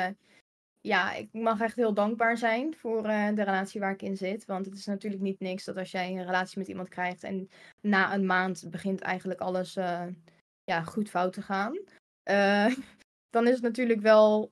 [0.85, 4.45] ja, ik mag echt heel dankbaar zijn voor eh, de relatie waar ik in zit.
[4.45, 7.49] Want het is natuurlijk niet niks dat als jij een relatie met iemand krijgt en
[7.81, 10.05] na een maand begint eigenlijk alles eh,
[10.63, 11.79] ja, goed fout te gaan.
[12.23, 12.75] Eh,
[13.35, 14.51] dan is het natuurlijk wel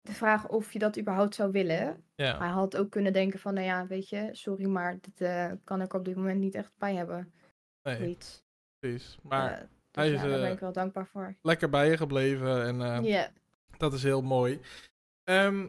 [0.00, 2.04] de vraag of je dat überhaupt zou willen.
[2.14, 5.52] Ja, Hij had ook kunnen denken van, nou ja, weet je, sorry, maar dit eh,
[5.64, 7.32] kan ik op dit moment niet echt bij hebben.
[7.82, 8.16] nee,
[8.78, 9.18] precies.
[9.22, 11.34] Maar dus hij is, ja, daar ben ik wel dankbaar voor.
[11.42, 13.04] lekker bij je gebleven en
[13.78, 14.60] dat is heel mooi.
[15.24, 15.66] Ehm,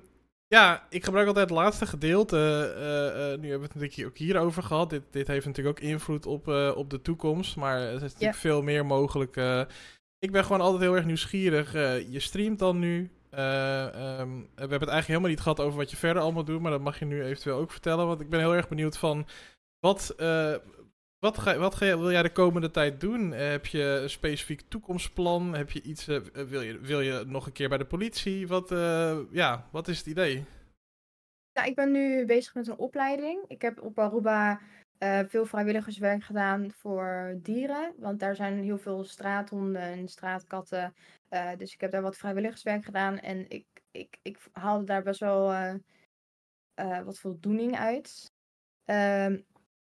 [0.48, 2.38] ja, ik gebruik altijd het laatste gedeelte.
[2.78, 4.90] eh, eh, nu hebben we het natuurlijk ook hierover gehad.
[4.90, 7.56] Dit, dit heeft natuurlijk ook invloed op, eh, op de toekomst.
[7.56, 9.38] Maar er is natuurlijk veel meer mogelijk.
[9.38, 9.62] eh.
[10.20, 11.74] ik ben gewoon altijd heel erg nieuwsgierig.
[11.74, 13.12] Eh, je streamt dan nu.
[13.30, 16.62] Eh, ehm, we hebben het eigenlijk helemaal niet gehad over wat je verder allemaal doet.
[16.62, 18.08] Maar dat mag je nu eventueel ook vertellen.
[18.08, 19.28] Want ik ben heel erg benieuwd van...
[19.80, 20.56] Wat, eh,
[21.22, 23.34] wat, ga, wat ga, wil jij de komende tijd doen?
[23.34, 25.56] Eh, heb je een specifiek toekomstplan?
[25.56, 28.48] Heb je iets, eh, wil, je, wil je nog een keer bij de politie?
[28.48, 30.46] Wat, eh, ja, wat is het idee?
[31.66, 33.46] Ik ben nu bezig met een opleiding.
[33.48, 34.62] Ik heb op Aruba
[34.98, 37.94] eh, veel vrijwilligerswerk gedaan voor dieren.
[37.98, 40.94] Want daar zijn heel veel straathonden en straatkatten.
[41.30, 43.20] Eh, dus ik heb daar wat vrijwilligerswerk gedaan.
[43.20, 45.76] En ik, ik, ik haalde daar best wel eh,
[46.74, 48.32] eh, wat voldoening uit.
[48.86, 49.40] Ehm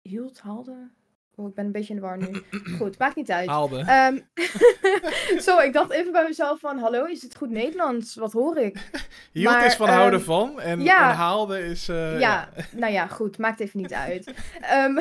[0.02, 0.92] hield, haalde?
[1.36, 2.42] Oh, ik ben een beetje in de war nu.
[2.78, 3.48] Goed, maakt niet uit.
[3.50, 3.80] Haalde.
[3.80, 4.20] Ehm,
[5.46, 8.16] zo, ik dacht even bij mezelf van, hallo, is het goed Nederlands?
[8.16, 8.90] Wat hoor ik?
[9.32, 10.60] Hield maar, is van houden ehm, van.
[10.62, 11.10] En, ja.
[11.10, 11.88] en haalde is...
[11.90, 14.34] eh, ja, nou ja, goed, maakt even niet uit.
[14.62, 15.00] Ehm,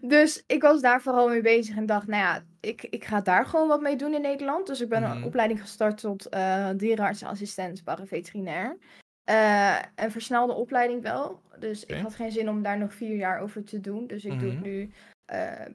[0.00, 3.46] dus ik was daar vooral mee bezig en dacht, nou ja, ik, ik ga daar
[3.46, 4.66] gewoon wat mee doen in Nederland.
[4.66, 5.10] Dus ik ben Mhm.
[5.16, 8.78] een opleiding gestart tot eh dierenartsassistent paraveterinair.
[9.24, 11.40] Eh een versnelde opleiding wel.
[11.58, 14.06] Dus ik had geen zin om daar nog vier jaar over te doen.
[14.06, 14.68] Dus ik doe het Mhm.
[14.68, 14.92] nu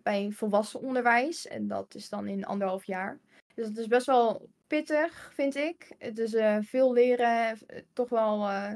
[0.03, 1.47] bij volwassen onderwijs.
[1.47, 3.19] En dat is dan in anderhalf jaar.
[3.55, 5.91] Dus het is best wel pittig, vind ik.
[5.97, 8.73] Het is eh, veel leren, eh, toch wel eh,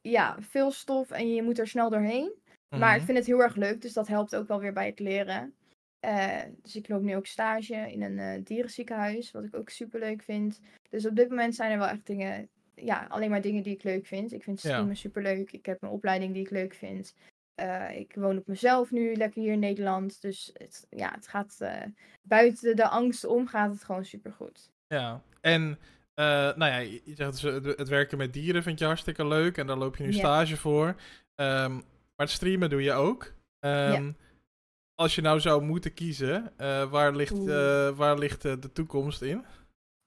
[0.00, 2.32] ja, veel stof en je moet er snel doorheen.
[2.78, 3.04] Maar ik Mhm.
[3.04, 5.54] vind het heel erg leuk, dus dat helpt ook wel weer bij het leren.
[6.00, 10.00] Eh, dus ik loop nu ook stage in een eh, dierenziekenhuis, wat ik ook super
[10.00, 10.60] leuk vind.
[10.90, 13.82] Dus op dit moment zijn er wel echt dingen, ja, alleen maar dingen die ik
[13.82, 14.32] leuk vind.
[14.32, 14.68] Ik vind Ja.
[14.68, 15.52] streamen super leuk.
[15.52, 17.14] Ik heb een opleiding die ik leuk vind.
[17.54, 20.20] Eh, ik woon op mezelf nu, lekker hier in Nederland.
[20.20, 21.82] Dus het, ja, het gaat eh,
[22.22, 24.70] buiten de angst om, gaat het gewoon super goed.
[24.86, 25.78] Ja, en
[26.14, 29.58] eh, nou ja, je zegt dus, het, het werken met dieren vind je hartstikke leuk
[29.58, 30.94] en daar loop je nu stage voor.
[31.34, 33.32] Ehm, maar het streamen doe je ook.
[33.58, 34.12] Ehm,
[34.94, 36.52] Als je nou zou moeten kiezen,
[36.90, 37.44] waar ligt,
[37.96, 39.44] waar ligt de toekomst in?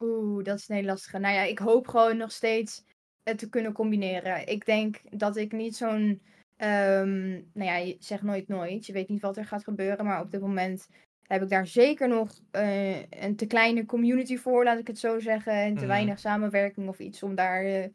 [0.03, 1.19] Oeh, dat is een hele lastige.
[1.19, 2.83] Nou ja, ik hoop gewoon nog steeds
[3.23, 4.47] het te kunnen combineren.
[4.47, 6.21] Ik denk dat ik niet zo'n
[6.57, 8.85] Ehm, nou ja, je zegt nooit nooit.
[8.85, 10.05] Je weet niet wat er gaat gebeuren.
[10.05, 10.87] Maar op dit moment
[11.27, 15.19] heb ik daar zeker nog eh, een te kleine community voor, laat ik het zo
[15.19, 15.53] zeggen.
[15.53, 15.87] En te Mhm.
[15.87, 17.85] weinig samenwerking of iets om daar eh,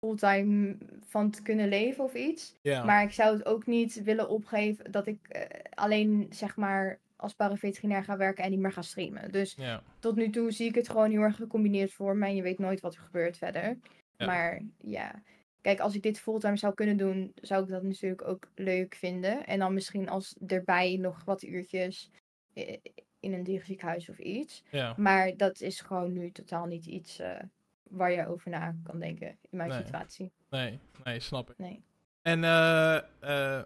[0.00, 2.54] fulltime van te kunnen leven of iets.
[2.84, 5.42] Maar ik zou het ook niet willen opgeven dat ik eh,
[5.74, 9.32] alleen zeg maar als paraveterinair ga werken en niet meer ga streamen.
[9.32, 9.56] Dus
[9.98, 12.26] tot nu toe zie ik het gewoon heel erg gecombineerd voor me.
[12.26, 13.78] En je weet nooit wat er gebeurt verder.
[14.26, 15.22] Maar ja,
[15.66, 19.46] kijk, als ik dit fulltime zou kunnen doen, zou ik dat natuurlijk ook leuk vinden.
[19.46, 22.10] En dan misschien als erbij nog wat uurtjes
[22.54, 22.76] eh,
[23.20, 24.62] in een dierziekenhuis of iets.
[24.70, 24.94] ja.
[24.96, 27.40] Maar dat is gewoon nu totaal niet iets eh,
[27.82, 29.78] waar je over na kan denken in mijn Nee.
[29.78, 30.32] situatie.
[30.50, 31.58] Nee, nee, snap ik.
[31.58, 31.82] Nee.
[32.22, 33.62] En eh eh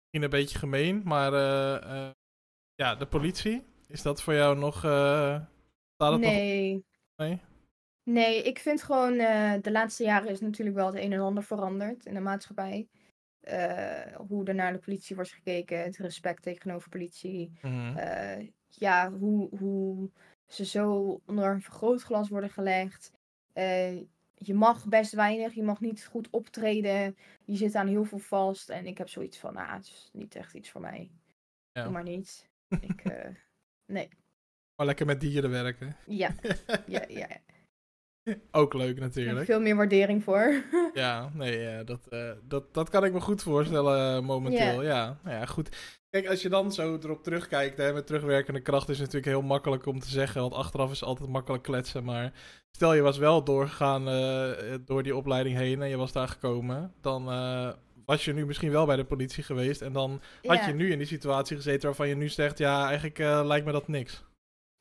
[0.00, 1.32] misschien een beetje gemeen, maar
[2.74, 4.84] ja, de politie, is dat voor jou nog...
[4.84, 5.40] eh
[5.94, 6.30] staat het nog...
[6.30, 6.84] Nee.
[8.04, 8.42] Nee?
[8.42, 12.06] Ik vind gewoon eh, de laatste jaren is natuurlijk wel het een en ander veranderd
[12.06, 12.88] in de maatschappij.
[13.40, 17.52] Eh, hoe er naar de politie wordt gekeken, het respect tegenover politie.
[17.62, 17.96] Mhm.
[17.96, 20.10] Eh, ja, hoe, hoe
[20.46, 23.12] ze zo onder een vergrootglas worden gelegd.
[24.34, 27.16] Je mag best weinig, je mag niet goed optreden.
[27.44, 28.70] Je zit aan heel veel vast.
[28.70, 31.10] En ik heb zoiets van, nou, het is niet echt iets voor mij.
[31.72, 31.82] Ja.
[31.82, 32.48] Doe maar niet.
[32.80, 33.02] Ik,
[33.86, 34.08] nee.
[34.76, 35.96] Maar lekker met dieren werken.
[36.06, 36.34] Ja,
[36.86, 37.28] ja, ja.
[38.50, 39.46] Ook leuk heb ik natuurlijk.
[39.46, 40.54] veel meer waardering voor.
[40.94, 44.82] Ja, nee, eh, dat, eh, dat, dat kan ik me goed voorstellen eh, momenteel.
[44.82, 45.18] Ja.
[45.22, 45.68] Nou ja, goed.
[46.10, 49.48] Kijk, als je dan zo erop terugkijkt, hè, met terugwerkende kracht is het natuurlijk heel
[49.48, 52.04] makkelijk om te zeggen, want achteraf is altijd makkelijk kletsen.
[52.04, 52.32] Maar
[52.70, 54.04] stel je was wel doorgegaan
[54.84, 57.24] door die opleiding heen en je was daar gekomen, dan
[58.04, 60.98] was je nu misschien wel bij de politie geweest en dan had je nu in
[60.98, 64.24] die situatie gezeten waarvan je nu zegt, ja, eigenlijk lijkt me dat niks.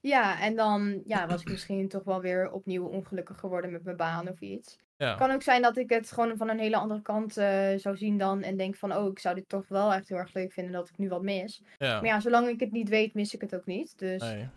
[0.03, 3.97] Ja, en dan ja, was ik misschien toch wel weer opnieuw ongelukkig geworden met mijn
[3.97, 4.77] baan of iets.
[4.97, 7.97] Ja, kan ook zijn dat ik het gewoon van een hele andere kant eh, zou
[7.97, 8.41] zien dan.
[8.41, 10.89] En denk van, oh, ik zou dit toch wel echt heel erg leuk vinden dat
[10.89, 11.61] ik nu wat mis.
[11.77, 11.93] ja.
[11.95, 13.99] Maar ja, zolang ik het niet weet, mis ik het ook niet.
[13.99, 14.47] Dus Nee,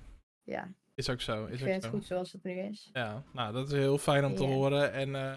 [0.45, 1.45] ja, is ook zo.
[1.45, 1.91] ik Is ook vind het zo.
[1.91, 2.91] goed zoals het nu is.
[2.93, 4.93] Ja, nou, dat is heel fijn om te horen.
[4.93, 5.35] En eh,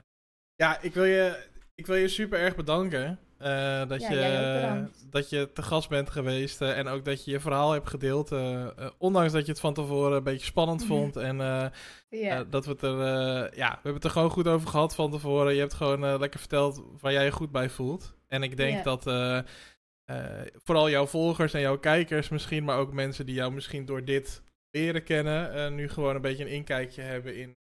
[0.56, 3.20] ja, ik wil, je, ik wil je super erg bedanken.
[3.40, 6.62] Eh, dat, Ja, je, dat je te gast bent geweest.
[6.62, 8.32] eh, en ook dat je je verhaal hebt gedeeld.
[8.32, 8.68] eh,
[8.98, 11.16] ondanks dat je het van tevoren een beetje spannend vond.
[11.16, 11.38] En
[12.50, 12.98] dat we het er.
[13.58, 15.54] ja, we hebben het er gewoon goed over gehad van tevoren.
[15.54, 18.14] Je hebt gewoon lekker verteld waar jij je goed bij voelt.
[18.28, 19.04] En ik denk dat.
[20.64, 24.42] vooral jouw volgers en jouw kijkers misschien, maar ook mensen die jou misschien door dit
[24.72, 27.58] leren kennen, nu gewoon een beetje een inkijkje hebben in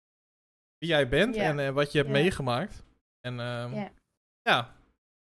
[0.78, 2.84] wie jij bent en wat je hebt meegemaakt.
[3.20, 3.74] En ehm,
[4.42, 4.75] Ja.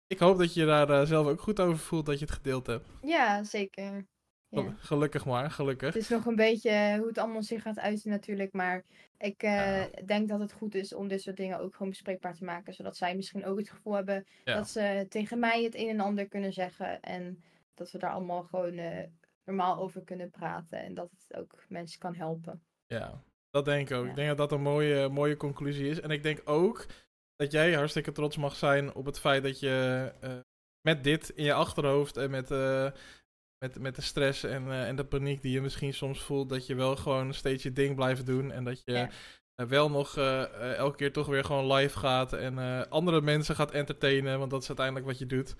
[0.09, 2.67] Ik hoop dat je daar eh, zelf ook goed over voelt dat je het gedeeld
[2.67, 2.87] hebt.
[3.01, 4.05] ja zeker.
[4.51, 4.75] Ja.
[4.77, 5.93] Gelukkig maar, gelukkig.
[5.93, 8.53] Het is nog een beetje hoe het allemaal zich gaat uiten natuurlijk.
[8.53, 8.83] Maar
[9.17, 9.51] ik eh,
[9.81, 9.89] Ja.
[10.05, 12.73] denk dat het goed is om dit soort dingen ook gewoon bespreekbaar te maken.
[12.73, 14.55] Zodat zij misschien ook het gevoel hebben Ja.
[14.55, 16.99] dat ze tegen mij het een en ander kunnen zeggen.
[17.01, 17.43] En
[17.73, 19.03] dat we daar allemaal gewoon eh,
[19.45, 20.79] normaal over kunnen praten.
[20.79, 22.63] En dat het ook mensen kan helpen.
[22.87, 24.05] Ja, dat denk ik ook.
[24.07, 26.01] Ik denk dat dat een mooie, mooie conclusie is.
[26.01, 26.85] En ik denk ook
[27.39, 30.31] dat jij hartstikke trots mag zijn op het feit dat je eh,
[30.81, 32.91] met dit in je achterhoofd en met, eh,
[33.57, 36.67] met, met de stress en, eh, en de paniek die je misschien soms voelt, dat
[36.67, 38.51] je wel gewoon steeds je ding blijft doen.
[38.51, 39.09] En dat je Ja.
[39.67, 40.17] wel nog
[40.57, 44.67] elke keer toch weer gewoon live gaat en andere mensen gaat entertainen, want dat is
[44.67, 45.55] uiteindelijk wat je doet.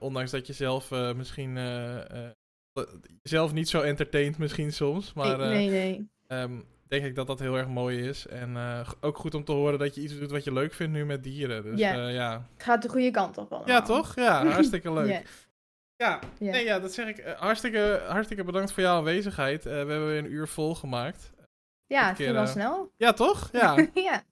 [0.00, 1.56] Ondanks dat je zelf misschien
[3.22, 5.38] zelf niet zo entertaint misschien soms, maar...
[5.38, 6.64] nee, nee, nee.
[6.90, 8.26] Denk ik dat dat heel erg mooi is.
[8.26, 10.92] En eh, ook goed om te horen dat je iets doet wat je leuk vindt
[10.92, 11.62] nu met dieren.
[11.62, 12.08] Dus Ja.
[12.08, 12.46] ja.
[12.54, 13.68] Het gaat de goede kant op allemaal.
[13.68, 14.14] ja toch?
[14.16, 15.22] Ja, hartstikke leuk.
[15.96, 16.18] Ja.
[16.38, 17.18] Nee, ja dat zeg ik.
[17.18, 19.66] Eh, hartstikke, hartstikke bedankt voor jouw aanwezigheid.
[19.66, 21.32] Eh, we hebben weer een uur vol gemaakt.
[21.86, 22.92] Ja, het ging wel eh, snel.
[22.96, 23.48] Ja, toch?
[23.52, 24.22] Ja, ja.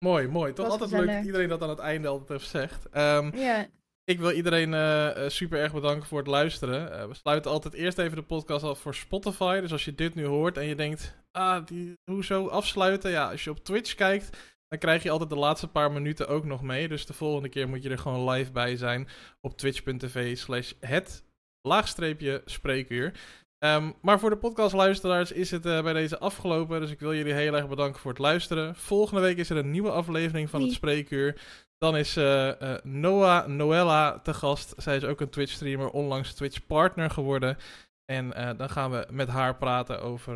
[0.00, 0.52] mooi, mooi.
[0.52, 2.86] Toch altijd leuk dat iedereen dat aan het einde altijd even zegt.
[3.34, 3.66] Ja.
[4.04, 6.92] Ik wil iedereen eh, eh, super erg bedanken voor het luisteren.
[6.92, 9.60] Eh, we sluiten altijd eerst even de podcast af voor Spotify.
[9.60, 13.10] Dus als je dit nu hoort en je denkt, ah, die, hoezo afsluiten?
[13.10, 14.36] Ja, als je op Twitch kijkt,
[14.68, 16.88] dan krijg je altijd de laatste paar minuten ook nog mee.
[16.88, 19.08] Dus de volgende keer moet je er gewoon live bij zijn
[19.40, 21.24] op twitch.tv slash het
[21.60, 23.12] laagstreepje spreekuur.
[23.58, 26.80] Ehm, maar voor de podcastluisteraars is het bij deze afgelopen.
[26.80, 28.74] Dus ik wil jullie heel erg bedanken voor het luisteren.
[28.74, 31.40] Volgende week is er een nieuwe aflevering van het spreekuur.
[31.84, 34.74] Dan is eh, eh, Noah Noella te gast.
[34.76, 37.56] Zij is ook een Twitch-streamer, onlangs Twitch-partner geworden.
[38.04, 40.34] En eh, dan gaan we met haar praten over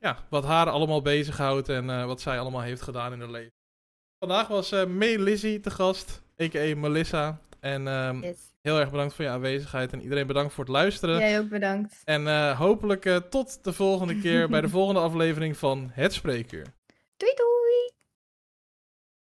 [0.00, 3.52] ja, wat haar allemaal bezighoudt en wat zij allemaal heeft gedaan in haar leven.
[4.18, 6.76] Vandaag was May Lizzie te gast, a.k.a.
[6.76, 7.38] Melissa.
[7.60, 8.38] En ehm, Yes.
[8.62, 11.18] heel erg bedankt voor je aanwezigheid en iedereen bedankt voor het luisteren.
[11.18, 12.02] Jij ook bedankt.
[12.04, 16.66] En hopelijk tot de volgende keer bij de volgende aflevering van Het Spreekuur.
[17.16, 17.95] Doei doei!